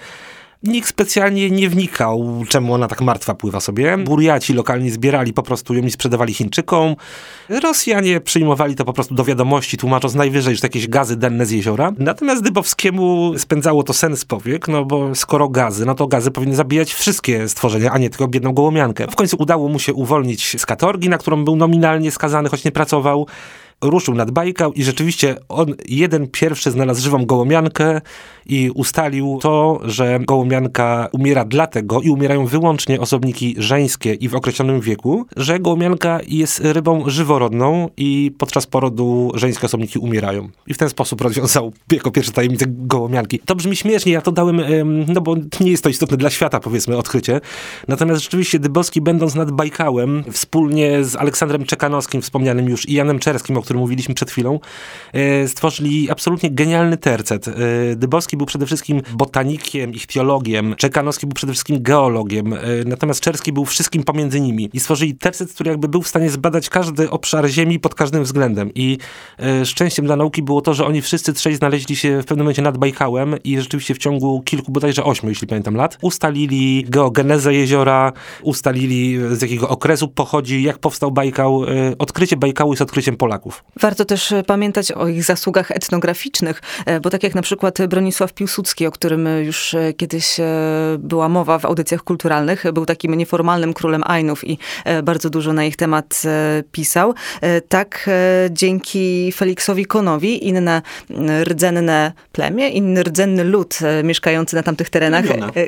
Nikt 0.67 0.89
specjalnie 0.89 1.50
nie 1.50 1.69
wnikał, 1.69 2.43
czemu 2.50 2.74
ona 2.74 2.88
tak 2.88 3.01
martwa 3.01 3.36
pływa 3.36 3.60
sobie. 3.60 3.98
Burjaci 3.98 4.53
lokalni 4.53 4.89
zbierali 4.89 5.34
po 5.34 5.43
prostu 5.43 5.74
ją 5.74 5.84
i 5.84 5.91
sprzedawali 5.91 6.34
Chińczykom. 6.34 6.95
Rosjanie 7.50 8.22
przyjmowali 8.22 8.75
to 8.75 8.86
po 8.86 8.93
prostu 8.93 9.15
do 9.15 9.24
wiadomości, 9.24 9.77
tłumacząc 9.77 10.15
najwyżej, 10.15 10.55
że 10.55 10.62
to 10.62 10.65
jakieś 10.65 10.88
gazy 10.88 11.15
denne 11.15 11.45
z 11.45 11.51
jeziora. 11.51 11.91
Natomiast 11.98 12.43
Dybowskiemu 12.43 13.34
spędzało 13.38 13.84
to 13.84 13.93
sen 13.93 14.17
z 14.17 14.25
powiek, 14.25 14.67
no 14.67 14.86
bo 14.86 15.15
skoro 15.15 15.50
gazy, 15.50 15.86
no 15.86 15.95
to 15.95 16.07
gazy 16.07 16.31
powinny 16.31 16.55
zabijać 16.55 16.93
wszystkie 16.93 17.50
stworzenia, 17.50 17.91
a 17.91 17.98
nie 17.98 18.10
tylko 18.10 18.27
biedną 18.27 18.53
gołomiankę. 18.53 19.07
W 19.07 19.15
końcu 19.15 19.38
udało 19.39 19.69
mu 19.69 19.79
się 19.79 19.93
uwolnić 19.93 20.62
z 20.62 20.65
katorgi, 20.65 21.10
na 21.10 21.17
którą 21.17 21.43
był 21.43 21.55
nominalnie 21.55 22.12
skazany, 22.12 22.50
choć 22.50 22.63
nie 22.63 22.72
pracował 22.72 23.27
ruszył 23.82 24.15
nad 24.15 24.32
Bajkał 24.32 24.74
i 24.74 24.84
rzeczywiście 24.84 25.36
on 25.50 25.75
jeden 25.88 26.27
pierwszy 26.27 26.72
znalazł 26.72 27.01
żywą 27.01 27.25
gołomiankę 27.25 28.01
i 28.46 28.72
ustalił 28.75 29.39
to, 29.41 29.79
że 29.84 30.20
gołomianka 30.20 31.10
umiera 31.12 31.46
dlatego 31.46 32.01
i 32.01 32.10
umierają 32.10 32.46
wyłącznie 32.46 33.00
osobniki 33.01 33.55
żeńskie 33.58 34.13
i 34.13 34.29
w 34.29 34.36
określonym 34.36 34.82
wieku, 34.82 35.25
że 35.38 35.60
gołomianka 35.60 36.20
jest 36.27 36.60
rybą 36.63 37.10
żyworodną 37.10 37.89
i 37.98 38.32
podczas 38.38 38.67
porodu 38.67 39.32
żeńskie 39.34 39.65
osobniki 39.65 40.00
umierają. 40.00 40.50
I 40.67 40.74
w 40.74 40.77
ten 40.77 40.89
sposób 40.89 41.22
rozwiązał 41.22 41.74
jako 41.91 42.12
pierwsze 42.12 42.32
tajemnicę 42.32 42.65
gołomianki. 42.67 43.39
To 43.39 43.55
brzmi 43.55 43.75
śmiesznie, 43.75 44.12
ja 44.12 44.22
to 44.22 44.32
dałem, 44.32 44.62
no 45.08 45.22
bo 45.22 45.36
nie 45.60 45.72
jest 45.72 45.84
to 45.84 45.89
istotne 45.89 46.17
dla 46.17 46.29
świata, 46.29 46.60
powiedzmy, 46.60 46.98
odkrycie. 46.98 47.41
Natomiast 47.88 48.24
rzeczywiście 48.24 48.60
Dybowski, 48.60 49.01
będąc 49.01 49.36
nad 49.36 49.51
Bajkałem, 49.51 50.24
wspólnie 50.32 51.03
z 51.03 51.15
Aleksandrem 51.15 51.65
Czekanowskim, 51.65 52.22
wspomnianym 52.22 52.70
już, 52.70 52.89
i 52.89 52.94
Janem 52.94 53.20
Czerskim, 53.20 53.58
o 53.58 53.62
którym 53.65 53.79
mówiliśmy 53.79 54.15
przed 54.15 54.31
chwilą, 54.31 54.60
e, 55.13 55.48
stworzyli 55.48 56.12
absolutnie 56.12 56.51
genialny 56.51 56.98
tercet. 56.98 57.48
E, 57.48 57.51
Dybowski 57.95 58.38
był 58.38 58.45
przede 58.45 58.65
wszystkim 58.65 59.01
botanikiem, 59.13 59.93
ichtiologiem, 59.93 60.75
Czekanowski 60.75 61.27
był 61.27 61.34
przede 61.34 61.53
wszystkim 61.53 61.84
geologiem, 61.84 62.53
e, 62.53 62.57
natomiast 62.86 63.22
Czerski 63.22 63.53
był 63.53 63.65
wszystkim 63.65 64.03
pomiędzy 64.03 64.41
nimi. 64.41 64.69
I 64.74 64.79
stworzyli 64.79 65.15
tercet, 65.15 65.53
który 65.53 65.69
jakby 65.69 65.88
był 65.88 66.01
w 66.01 66.07
stanie 66.07 66.29
zbadać 66.29 66.69
każdy 66.69 67.10
obszar 67.10 67.48
Ziemi 67.50 67.79
pod 67.79 67.95
każdym 67.95 68.24
względem. 68.24 68.72
I 68.75 68.98
szczęściem 69.65 70.05
dla 70.05 70.15
nauki 70.15 70.43
było 70.43 70.62
to, 70.62 70.74
że 70.74 70.86
oni 70.86 71.01
wszyscy 71.01 71.34
trzej 71.34 71.55
znaleźli 71.55 71.95
się 71.95 72.22
w 72.22 72.25
pewnym 72.25 72.43
momencie 72.43 72.62
nad 72.62 72.77
Bajkałem 72.77 73.36
i 73.43 73.60
rzeczywiście 73.62 73.95
w 73.95 73.98
ciągu 73.98 74.41
kilku, 74.41 74.72
bodajże 74.72 75.03
ośmiu, 75.03 75.29
jeśli 75.29 75.48
pamiętam, 75.48 75.75
lat, 75.75 75.98
ustalili 76.01 76.86
geogenezę 76.89 77.53
jeziora, 77.53 78.13
ustalili 78.43 79.17
z 79.31 79.41
jakiego 79.41 79.69
okresu 79.69 80.07
pochodzi, 80.07 80.63
jak 80.63 80.77
powstał 80.77 81.12
Bajkał. 81.12 81.62
Odkrycie 82.00 82.38
Bajkału 82.38 82.72
jest 82.74 82.81
odkryciem 82.81 83.17
Polaków. 83.17 83.54
Warto 83.79 84.05
też 84.05 84.31
e, 84.31 84.43
pamiętać 84.43 84.91
o 84.91 85.07
ich 85.07 85.24
zasługach 85.24 85.71
etnograficznych, 85.71 86.62
e, 86.85 87.00
bo 87.00 87.09
tak 87.09 87.24
jak 87.24 87.35
na 87.35 87.41
przykład 87.41 87.77
Bronisław 87.88 88.33
Piłsudski, 88.33 88.88
o 88.88 88.91
którym 88.91 89.27
już 89.43 89.74
e, 89.74 89.93
kiedyś 89.93 90.38
była 91.00 91.29
mowa 91.29 91.59
w 91.59 91.65
audycjach 91.65 92.03
kulturalnych, 92.03 92.63
był 92.74 92.85
takim 92.85 93.15
nieformalnym 93.15 93.74
królem 93.74 94.03
Ainów 94.05 94.47
i 94.47 94.57
bardzo 95.03 95.29
dużo 95.29 95.53
na 95.53 95.65
ich 95.65 95.75
temat 95.75 96.21
pisał. 96.71 97.13
Tak 97.69 98.09
dzięki 98.51 99.31
Feliksowi 99.31 99.85
Konowi 99.85 100.47
inne 100.47 100.81
rdzenne 101.43 102.12
plemię, 102.31 102.69
inny 102.69 103.03
rdzenny 103.03 103.43
lud 103.43 103.79
mieszkający 104.03 104.55
na 104.55 104.63
tamtych 104.63 104.89
terenach, 104.89 105.25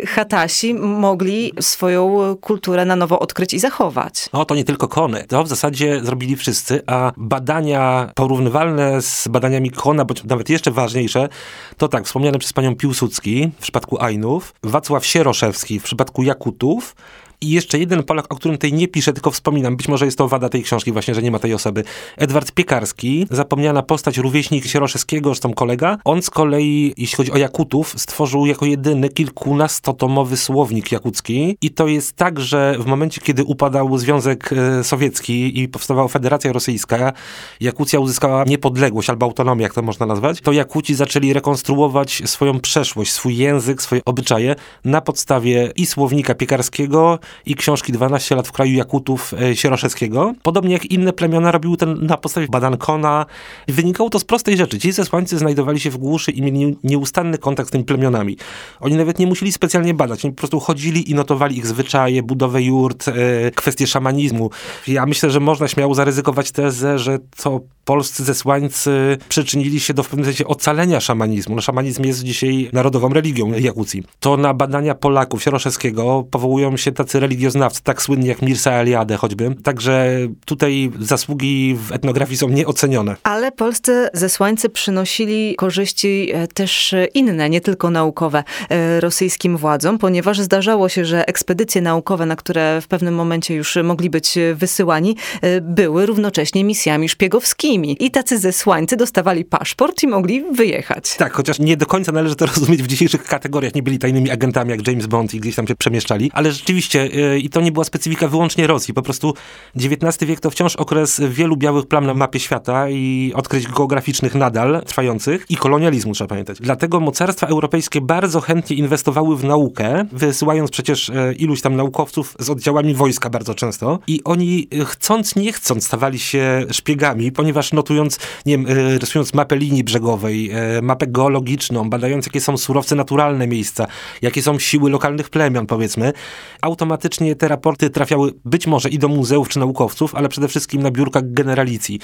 Hatasi, 0.07 0.73
mogli 0.73 1.53
swoją 1.61 2.35
kulturę 2.41 2.85
na 2.85 2.95
nowo 2.95 3.19
odkryć 3.19 3.53
i 3.53 3.59
zachować. 3.59 4.29
O, 4.31 4.45
to 4.45 4.55
nie 4.55 4.63
tylko 4.63 4.87
Kony. 4.87 5.25
To 5.27 5.43
w 5.43 5.47
zasadzie 5.47 5.99
zrobili 6.03 6.35
wszyscy, 6.35 6.81
a 6.87 7.11
badania 7.17 7.76
porównywalne 8.15 9.01
z 9.01 9.27
badaniami 9.27 9.71
Kona, 9.71 10.05
bądź 10.05 10.23
nawet 10.23 10.49
jeszcze 10.49 10.71
ważniejsze, 10.71 11.29
to 11.77 11.87
tak, 11.87 12.05
wspomniane 12.05 12.39
przez 12.39 12.53
panią 12.53 12.75
Piłsudski 12.75 13.51
w 13.59 13.61
przypadku 13.61 14.01
Ainów, 14.01 14.53
Wacław 14.63 15.05
Sieroszewski 15.05 15.79
w 15.79 15.83
przypadku 15.83 16.23
Jakutów, 16.23 16.95
i 17.41 17.49
jeszcze 17.49 17.79
jeden 17.79 18.03
Polak, 18.03 18.33
o 18.33 18.35
którym 18.35 18.57
tutaj 18.57 18.73
nie 18.73 18.87
piszę, 18.87 19.13
tylko 19.13 19.31
wspominam, 19.31 19.77
być 19.77 19.87
może 19.87 20.05
jest 20.05 20.17
to 20.17 20.27
wada 20.27 20.49
tej 20.49 20.63
książki 20.63 20.91
właśnie, 20.91 21.15
że 21.15 21.21
nie 21.21 21.31
ma 21.31 21.39
tej 21.39 21.53
osoby. 21.53 21.83
Edward 22.17 22.51
Piekarski, 22.51 23.27
zapomniana 23.31 23.83
postać, 23.83 24.17
rówieśnik 24.17 24.65
Sieroszewskiego, 24.65 25.29
zresztą 25.29 25.53
kolega. 25.53 25.97
On 26.05 26.21
z 26.21 26.29
kolei, 26.29 26.93
jeśli 26.97 27.15
chodzi 27.15 27.31
o 27.31 27.37
Jakutów, 27.37 27.93
stworzył 27.97 28.45
jako 28.45 28.65
jedyny 28.65 29.09
kilkunastotomowy 29.09 30.37
słownik 30.37 30.91
jakucki 30.91 31.57
i 31.61 31.69
to 31.69 31.87
jest 31.87 32.15
tak, 32.15 32.39
że 32.39 32.75
w 32.79 32.85
momencie, 32.85 33.21
kiedy 33.21 33.43
upadał 33.43 33.97
Związek 33.97 34.53
e, 34.53 34.83
Sowiecki 34.83 35.59
i 35.59 35.67
powstawała 35.67 36.07
Federacja 36.07 36.53
Rosyjska, 36.53 37.13
Jakucja 37.59 37.99
uzyskała 37.99 38.43
niepodległość 38.43 39.09
albo 39.09 39.25
autonomię, 39.25 39.63
jak 39.63 39.73
to 39.73 39.81
można 39.81 40.05
nazwać, 40.05 40.41
to 40.41 40.51
Jakuci 40.51 40.95
zaczęli 40.95 41.33
rekonstruować 41.33 42.21
swoją 42.25 42.59
przeszłość, 42.59 43.11
swój 43.11 43.37
język, 43.37 43.81
swoje 43.81 44.01
obyczaje 44.05 44.55
na 44.85 45.01
podstawie 45.01 45.71
i 45.75 45.85
słownika 45.85 46.35
piekarskiego, 46.35 47.19
i 47.45 47.55
książki 47.55 47.91
12 47.91 48.35
lat 48.35 48.47
w 48.47 48.51
kraju 48.51 48.73
Jakutów 48.73 49.33
e, 49.33 49.55
Sieroszewskiego. 49.55 50.33
Podobnie 50.43 50.73
jak 50.73 50.85
inne 50.85 51.13
plemiona 51.13 51.51
robiły 51.51 51.77
to 51.77 51.85
na 51.85 52.17
podstawie 52.17 52.47
badań 52.47 52.77
Kona. 52.77 53.25
Wynikało 53.67 54.09
to 54.09 54.19
z 54.19 54.23
prostej 54.23 54.57
rzeczy. 54.57 54.79
Ci 54.79 54.91
zesłańcy 54.91 55.37
znajdowali 55.37 55.79
się 55.79 55.89
w 55.89 55.97
głuszy 55.97 56.31
i 56.31 56.41
mieli 56.41 56.77
nieustanny 56.83 57.37
kontakt 57.37 57.69
z 57.69 57.71
tymi 57.71 57.83
plemionami. 57.83 58.37
Oni 58.79 58.95
nawet 58.95 59.19
nie 59.19 59.27
musieli 59.27 59.51
specjalnie 59.51 59.93
badać. 59.93 60.25
Oni 60.25 60.33
po 60.33 60.39
prostu 60.39 60.59
chodzili 60.59 61.11
i 61.11 61.15
notowali 61.15 61.57
ich 61.57 61.67
zwyczaje, 61.67 62.23
budowę 62.23 62.63
jurt, 62.63 63.07
e, 63.07 63.13
kwestie 63.51 63.87
szamanizmu. 63.87 64.49
Ja 64.87 65.05
myślę, 65.05 65.31
że 65.31 65.39
można 65.39 65.67
śmiało 65.67 65.95
zaryzykować 65.95 66.51
tezę, 66.51 66.99
że 66.99 67.19
to 67.43 67.61
polscy 67.85 68.23
zesłańcy 68.23 69.17
przyczynili 69.29 69.79
się 69.79 69.93
do 69.93 70.03
w 70.03 70.09
pewnym 70.09 70.25
sensie 70.25 70.47
ocalenia 70.47 70.99
szamanizmu. 70.99 71.55
No, 71.55 71.61
szamanizm 71.61 72.03
jest 72.03 72.23
dzisiaj 72.23 72.69
narodową 72.73 73.09
religią 73.09 73.51
Jakucji. 73.51 74.03
To 74.19 74.37
na 74.37 74.53
badania 74.53 74.95
Polaków 74.95 75.43
Sieroszewskiego 75.43 76.25
powołują 76.31 76.77
się 76.77 76.91
tacy 76.91 77.16
religioznawcy, 77.19 77.83
tak 77.83 78.01
słynni 78.01 78.27
jak 78.27 78.41
Mirsa 78.41 78.71
Eliade 78.71 79.17
choćby. 79.17 79.55
Także 79.63 80.17
tutaj 80.45 80.91
zasługi 80.99 81.77
w 81.87 81.91
etnografii 81.91 82.37
są 82.37 82.49
nieocenione. 82.49 83.15
Ale 83.23 83.51
polscy 83.51 84.07
zesłańcy 84.13 84.69
przynosili 84.69 85.55
korzyści 85.55 86.31
e, 86.33 86.47
też 86.47 86.95
inne, 87.13 87.49
nie 87.49 87.61
tylko 87.61 87.89
naukowe 87.89 88.43
e, 88.69 88.99
rosyjskim 88.99 89.57
władzom, 89.57 89.97
ponieważ 89.97 90.39
zdarzało 90.39 90.89
się, 90.89 91.05
że 91.05 91.27
ekspedycje 91.27 91.81
naukowe, 91.81 92.25
na 92.25 92.35
które 92.35 92.81
w 92.81 92.87
pewnym 92.87 93.15
momencie 93.15 93.55
już 93.55 93.77
mogli 93.83 94.09
być 94.09 94.37
wysyłani, 94.55 95.15
e, 95.41 95.61
były 95.61 96.05
równocześnie 96.05 96.63
misjami 96.63 97.09
szpiegowskimi. 97.09 97.97
I 97.99 98.11
tacy 98.11 98.37
zesłańcy 98.37 98.97
dostawali 98.97 99.45
paszport 99.45 100.03
i 100.03 100.07
mogli 100.07 100.43
wyjechać. 100.51 101.15
Tak, 101.17 101.33
chociaż 101.33 101.59
nie 101.59 101.77
do 101.77 101.85
końca 101.85 102.11
należy 102.11 102.35
to 102.35 102.45
rozumieć 102.55 102.83
w 102.83 102.87
dzisiejszych 102.87 103.23
kategoriach. 103.23 103.75
Nie 103.75 103.83
byli 103.83 103.99
tajnymi 103.99 104.31
agentami 104.31 104.71
jak 104.71 104.87
James 104.87 105.05
Bond 105.05 105.33
i 105.33 105.39
gdzieś 105.39 105.55
tam 105.55 105.67
się 105.67 105.75
przemieszczali, 105.75 106.31
ale 106.33 106.51
rzeczywiście 106.51 107.06
i 107.39 107.49
to 107.49 107.61
nie 107.61 107.71
była 107.71 107.85
specyfika 107.85 108.27
wyłącznie 108.27 108.67
Rosji. 108.67 108.93
Po 108.93 109.01
prostu 109.01 109.33
XIX 109.75 110.17
wiek 110.29 110.39
to 110.39 110.49
wciąż 110.49 110.75
okres 110.75 111.21
wielu 111.29 111.57
białych 111.57 111.85
plam 111.85 112.05
na 112.05 112.13
mapie 112.13 112.39
świata 112.39 112.89
i 112.89 113.31
odkryć 113.35 113.67
geograficznych 113.67 114.35
nadal 114.35 114.81
trwających 114.85 115.45
i 115.49 115.55
kolonializmu 115.55 116.13
trzeba 116.13 116.27
pamiętać. 116.27 116.57
Dlatego 116.61 116.99
mocarstwa 116.99 117.47
europejskie 117.47 118.01
bardzo 118.01 118.41
chętnie 118.41 118.75
inwestowały 118.75 119.37
w 119.37 119.43
naukę, 119.43 120.05
wysyłając 120.11 120.71
przecież 120.71 121.09
e, 121.09 121.33
iluś 121.33 121.61
tam 121.61 121.75
naukowców 121.75 122.35
z 122.39 122.49
oddziałami 122.49 122.93
wojska 122.93 123.29
bardzo 123.29 123.55
często 123.55 123.99
i 124.07 124.21
oni 124.23 124.67
e, 124.81 124.85
chcąc 124.85 125.35
nie 125.35 125.53
chcąc 125.53 125.85
stawali 125.85 126.19
się 126.19 126.65
szpiegami, 126.71 127.31
ponieważ 127.31 127.73
notując, 127.73 128.19
nie 128.45 128.57
wiem, 128.57 128.67
e, 128.67 128.97
rysując 128.97 129.33
mapę 129.33 129.55
linii 129.57 129.83
brzegowej, 129.83 130.51
mapę 130.81 131.07
geologiczną, 131.07 131.89
badając 131.89 132.25
jakie 132.25 132.41
są 132.41 132.57
surowce 132.57 132.95
naturalne 132.95 133.47
miejsca, 133.47 133.87
jakie 134.21 134.41
są 134.41 134.59
siły 134.59 134.89
lokalnych 134.89 135.29
plemion 135.29 135.65
powiedzmy, 135.65 136.13
automatycznie 136.61 136.96
automatycznie 136.97 137.35
te 137.35 137.47
raporty 137.47 137.89
trafiały 137.89 138.33
być 138.45 138.67
może 138.67 138.89
i 138.89 138.99
do 138.99 139.07
muzeów 139.07 139.49
czy 139.49 139.59
naukowców, 139.59 140.15
ale 140.15 140.29
przede 140.29 140.47
wszystkim 140.47 140.81
na 140.81 140.91
biurkach 140.91 141.33
generalicji. 141.33 141.99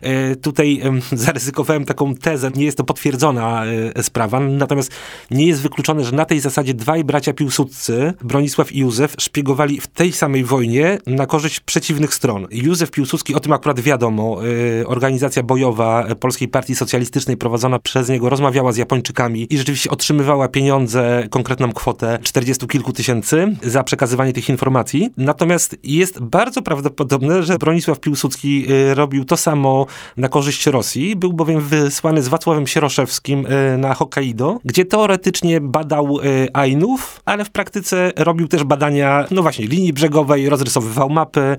E, 0.00 0.36
tutaj 0.36 0.82
zaryzykowałem 1.12 1.84
taką 1.84 2.14
tezę, 2.14 2.50
nie 2.56 2.64
jest 2.64 2.78
to 2.78 2.84
potwierdzona 2.84 3.64
e, 3.94 4.02
sprawa, 4.02 4.40
natomiast 4.40 4.90
nie 5.30 5.46
jest 5.46 5.62
wykluczone, 5.62 6.04
że 6.04 6.12
na 6.12 6.24
tej 6.24 6.40
zasadzie 6.40 6.74
dwaj 6.74 7.04
bracia 7.04 7.32
piłsudcy, 7.32 8.12
Bronisław 8.22 8.72
i 8.72 8.78
Józef, 8.78 9.14
szpiegowali 9.18 9.80
w 9.80 9.86
tej 9.86 10.12
samej 10.12 10.44
wojnie 10.44 10.98
na 11.06 11.26
korzyść 11.26 11.60
przeciwnych 11.60 12.14
stron. 12.14 12.46
Józef 12.50 12.90
Piłsudski, 12.90 13.34
o 13.34 13.40
tym 13.40 13.52
akurat 13.52 13.80
wiadomo, 13.80 14.38
e, 14.80 14.86
organizacja 14.86 15.42
bojowa 15.42 16.06
Polskiej 16.20 16.48
Partii 16.48 16.74
Socjalistycznej 16.74 17.36
prowadzona 17.36 17.78
przez 17.78 18.08
niego 18.08 18.28
rozmawiała 18.28 18.72
z 18.72 18.76
Japończykami 18.76 19.46
i 19.50 19.58
rzeczywiście 19.58 19.90
otrzymywała 19.90 20.48
pieniądze, 20.48 21.26
konkretną 21.30 21.72
kwotę 21.72 22.18
40 22.22 22.66
kilku 22.66 22.92
tysięcy 22.92 23.56
za 23.62 23.84
przekazywanie 23.84 24.32
tych 24.36 24.48
informacji. 24.48 25.10
Natomiast 25.16 25.76
jest 25.82 26.20
bardzo 26.20 26.62
prawdopodobne, 26.62 27.42
że 27.42 27.58
Bronisław 27.58 28.00
Piłsudski 28.00 28.66
y, 28.70 28.94
robił 28.94 29.24
to 29.24 29.36
samo 29.36 29.86
na 30.16 30.28
korzyść 30.28 30.66
Rosji. 30.66 31.16
Był 31.16 31.32
bowiem 31.32 31.60
wysłany 31.60 32.22
z 32.22 32.28
Wacławem 32.28 32.66
Sieroszewskim 32.66 33.46
y, 33.46 33.78
na 33.78 33.94
Hokkaido, 33.94 34.58
gdzie 34.64 34.84
teoretycznie 34.84 35.60
badał 35.60 36.20
y, 36.20 36.48
Ainów, 36.52 37.20
ale 37.24 37.44
w 37.44 37.50
praktyce 37.50 38.12
robił 38.16 38.48
też 38.48 38.64
badania, 38.64 39.24
no 39.30 39.42
właśnie, 39.42 39.66
linii 39.66 39.92
brzegowej, 39.92 40.48
rozrysowywał 40.48 41.10
mapy, 41.10 41.56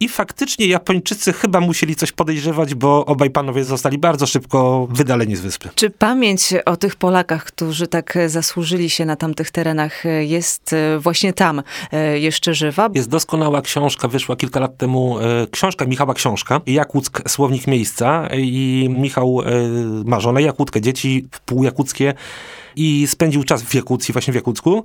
i 0.00 0.08
faktycznie 0.08 0.66
Japończycy 0.66 1.32
chyba 1.32 1.60
musieli 1.60 1.96
coś 1.96 2.12
podejrzewać, 2.12 2.74
bo 2.74 3.06
obaj 3.06 3.30
panowie 3.30 3.64
zostali 3.64 3.98
bardzo 3.98 4.26
szybko 4.26 4.88
wydaleni 4.90 5.36
z 5.36 5.40
wyspy. 5.40 5.68
Czy 5.74 5.90
pamięć 5.90 6.54
o 6.64 6.76
tych 6.76 6.96
Polakach, 6.96 7.44
którzy 7.44 7.86
tak 7.86 8.18
zasłużyli 8.26 8.90
się 8.90 9.04
na 9.04 9.16
tamtych 9.16 9.50
terenach, 9.50 10.02
jest 10.20 10.72
e, 10.72 10.98
właśnie 10.98 11.32
tam 11.32 11.62
e, 11.92 12.18
jeszcze 12.18 12.54
żywa? 12.54 12.90
Jest 12.94 13.08
doskonała 13.08 13.62
książka, 13.62 14.08
wyszła 14.08 14.36
kilka 14.36 14.60
lat 14.60 14.76
temu, 14.76 15.18
e, 15.18 15.46
książka 15.50 15.86
Michała 15.86 16.14
Książka, 16.14 16.60
Jakutsk, 16.66 17.30
Słownik 17.30 17.66
Miejsca 17.66 18.28
i 18.36 18.88
Michał 18.98 19.40
ma 20.04 20.20
żonę 20.20 20.42
Jakutkę, 20.42 20.80
dzieci 20.80 21.28
półjakuckie 21.46 22.14
i 22.76 23.06
spędził 23.06 23.44
czas 23.44 23.62
w 23.62 23.74
Jakucji, 23.74 24.12
właśnie 24.12 24.32
w 24.32 24.36
Jakucku, 24.36 24.84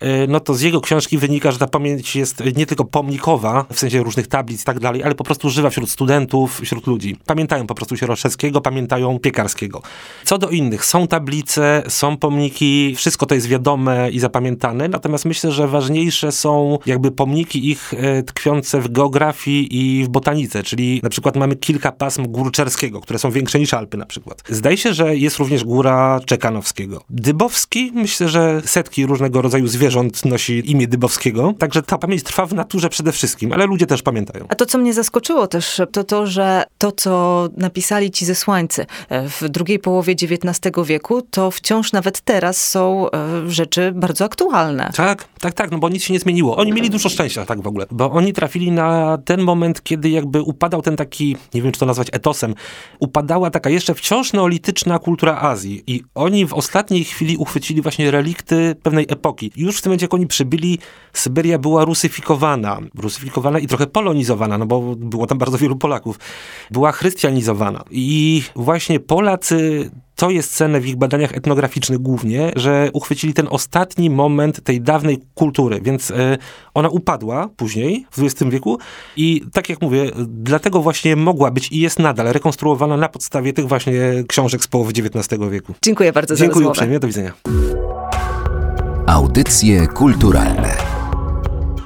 e, 0.00 0.26
no 0.26 0.40
to 0.40 0.54
z 0.54 0.60
jego 0.60 0.80
książki 0.80 1.18
wynika, 1.18 1.52
że 1.52 1.58
ta 1.58 1.66
pamięć 1.66 2.16
jest 2.16 2.42
nie 2.56 2.66
tylko 2.66 2.84
pomnikowa, 2.84 3.64
w 3.72 3.78
sensie 3.78 4.02
różnych 4.02 4.26
tablic 4.26 4.62
i 4.62 4.64
tak 4.64 4.80
dalej, 4.80 5.02
ale 5.02 5.14
po 5.14 5.24
prostu 5.24 5.50
żywa 5.50 5.70
wśród 5.70 5.90
studentów, 5.90 6.60
wśród 6.60 6.86
ludzi. 6.86 7.16
Pamiętają 7.26 7.66
po 7.66 7.74
prostu 7.74 7.96
Sieroszewskiego, 7.96 8.60
pamiętają 8.60 9.18
Piekarskiego. 9.18 9.82
Co 10.24 10.38
do 10.38 10.48
innych, 10.48 10.84
są 10.84 11.06
tablice, 11.06 11.82
są 11.88 12.16
pomniki, 12.16 12.94
wszystko 12.96 13.26
to 13.26 13.34
jest 13.34 13.46
wiadome 13.46 14.10
i 14.10 14.20
zapamiętane, 14.20 14.88
natomiast 14.88 15.24
myślę, 15.24 15.52
że 15.52 15.68
ważniejsze 15.68 16.32
są 16.32 16.78
jakby 16.86 17.10
pomniki 17.10 17.70
ich 17.70 17.94
e, 17.94 18.22
tkwiące 18.22 18.80
w 18.80 18.92
geografii 18.92 19.68
i 19.70 20.04
w 20.04 20.08
botanice, 20.08 20.62
czyli 20.62 21.00
na 21.02 21.10
przykład 21.10 21.36
mamy 21.36 21.56
kilka 21.56 21.92
pasm 21.92 22.26
gór 22.26 22.52
Czerskiego, 22.52 23.00
które 23.00 23.18
są 23.18 23.30
większe 23.30 23.58
niż 23.58 23.74
Alpy 23.74 23.96
na 23.96 24.06
przykład. 24.06 24.42
Zdaje 24.48 24.76
się, 24.76 24.94
że 24.94 25.16
jest 25.16 25.36
również 25.36 25.64
góra 25.64 26.20
Czekanowskiego. 26.26 27.02
Dybowski, 27.28 27.92
myślę, 27.94 28.28
że 28.28 28.62
setki 28.64 29.06
różnego 29.06 29.42
rodzaju 29.42 29.66
zwierząt 29.66 30.24
nosi 30.24 30.70
imię 30.70 30.86
Dybowskiego, 30.86 31.54
także 31.58 31.82
ta 31.82 31.98
pamięć 31.98 32.22
trwa 32.22 32.46
w 32.46 32.54
naturze 32.54 32.88
przede 32.88 33.12
wszystkim, 33.12 33.52
ale 33.52 33.66
ludzie 33.66 33.86
też 33.86 34.02
pamiętają. 34.02 34.46
A 34.48 34.54
to, 34.54 34.66
co 34.66 34.78
mnie 34.78 34.94
zaskoczyło 34.94 35.46
też, 35.46 35.80
to 35.92 36.04
to, 36.04 36.26
że 36.26 36.64
to, 36.78 36.92
co 36.92 37.48
napisali 37.56 38.10
ci 38.10 38.24
zesłańcy 38.24 38.86
e, 39.08 39.28
w 39.28 39.48
drugiej 39.48 39.78
połowie 39.78 40.12
XIX 40.12 40.74
wieku, 40.84 41.22
to 41.22 41.50
wciąż 41.50 41.92
nawet 41.92 42.20
teraz 42.20 42.68
są 42.68 43.10
e, 43.10 43.50
rzeczy 43.50 43.92
bardzo 43.94 44.24
aktualne. 44.24 44.90
Tak, 44.96 45.28
tak, 45.40 45.54
tak, 45.54 45.70
no 45.70 45.78
bo 45.78 45.88
nic 45.88 46.02
się 46.02 46.12
nie 46.12 46.20
zmieniło. 46.20 46.56
Oni 46.56 46.72
mieli 46.72 46.90
dużo 46.90 47.08
szczęścia 47.08 47.44
tak 47.44 47.62
w 47.62 47.66
ogóle, 47.66 47.86
bo 47.90 48.10
oni 48.10 48.32
trafili 48.32 48.72
na 48.72 49.18
ten 49.24 49.40
moment, 49.42 49.82
kiedy 49.82 50.10
jakby 50.10 50.42
upadał 50.42 50.82
ten 50.82 50.96
taki, 50.96 51.36
nie 51.54 51.62
wiem 51.62 51.72
czy 51.72 51.80
to 51.80 51.86
nazwać 51.86 52.08
etosem, 52.12 52.54
upadała 53.00 53.50
taka 53.50 53.70
jeszcze 53.70 53.94
wciąż 53.94 54.32
neolityczna 54.32 54.98
kultura 54.98 55.40
Azji 55.40 55.82
i 55.86 56.02
oni 56.14 56.46
w 56.46 56.54
ostatniej 56.54 57.04
chwili 57.04 57.17
chwili 57.18 57.36
uchwycili 57.36 57.82
właśnie 57.82 58.10
relikty 58.10 58.76
pewnej 58.82 59.06
epoki. 59.08 59.52
Już 59.56 59.78
w 59.78 59.82
tym 59.82 59.90
momencie, 59.90 60.04
jak 60.04 60.14
oni 60.14 60.26
przybyli, 60.26 60.78
Syberia 61.12 61.58
była 61.58 61.84
rusyfikowana. 61.84 62.80
Rusyfikowana 62.94 63.58
i 63.58 63.66
trochę 63.66 63.86
polonizowana, 63.86 64.58
no 64.58 64.66
bo 64.66 64.80
było 64.96 65.26
tam 65.26 65.38
bardzo 65.38 65.58
wielu 65.58 65.76
Polaków. 65.76 66.18
Była 66.70 66.92
chrystianizowana. 66.92 67.84
I 67.90 68.42
właśnie 68.56 69.00
Polacy 69.00 69.90
to 70.18 70.30
jest 70.30 70.56
cenne 70.56 70.80
w 70.80 70.86
ich 70.86 70.96
badaniach 70.96 71.32
etnograficznych 71.32 71.98
głównie, 71.98 72.52
że 72.56 72.90
uchwycili 72.92 73.34
ten 73.34 73.46
ostatni 73.50 74.10
moment 74.10 74.64
tej 74.64 74.80
dawnej 74.80 75.18
kultury, 75.34 75.80
więc 75.82 76.10
y, 76.10 76.14
ona 76.74 76.88
upadła 76.88 77.48
później, 77.56 78.06
w 78.10 78.22
XX 78.22 78.50
wieku 78.50 78.78
i 79.16 79.42
tak 79.52 79.68
jak 79.68 79.82
mówię, 79.82 80.10
dlatego 80.26 80.82
właśnie 80.82 81.16
mogła 81.16 81.50
być 81.50 81.72
i 81.72 81.80
jest 81.80 81.98
nadal 81.98 82.26
rekonstruowana 82.26 82.96
na 82.96 83.08
podstawie 83.08 83.52
tych 83.52 83.68
właśnie 83.68 83.92
książek 84.28 84.62
z 84.62 84.66
połowy 84.66 84.90
XIX 84.90 85.40
wieku. 85.50 85.74
Dziękuję 85.82 86.12
bardzo 86.12 86.34
Dziękuję 86.34 86.64
za 86.64 86.68
rozmowę. 86.68 86.70
uprzejmie, 86.70 87.00
do 87.00 87.06
widzenia. 87.06 87.32
Audycje 89.06 89.86
kulturalne 89.86 90.76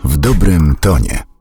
w 0.04 0.16
dobrym 0.16 0.76
tonie. 0.80 1.31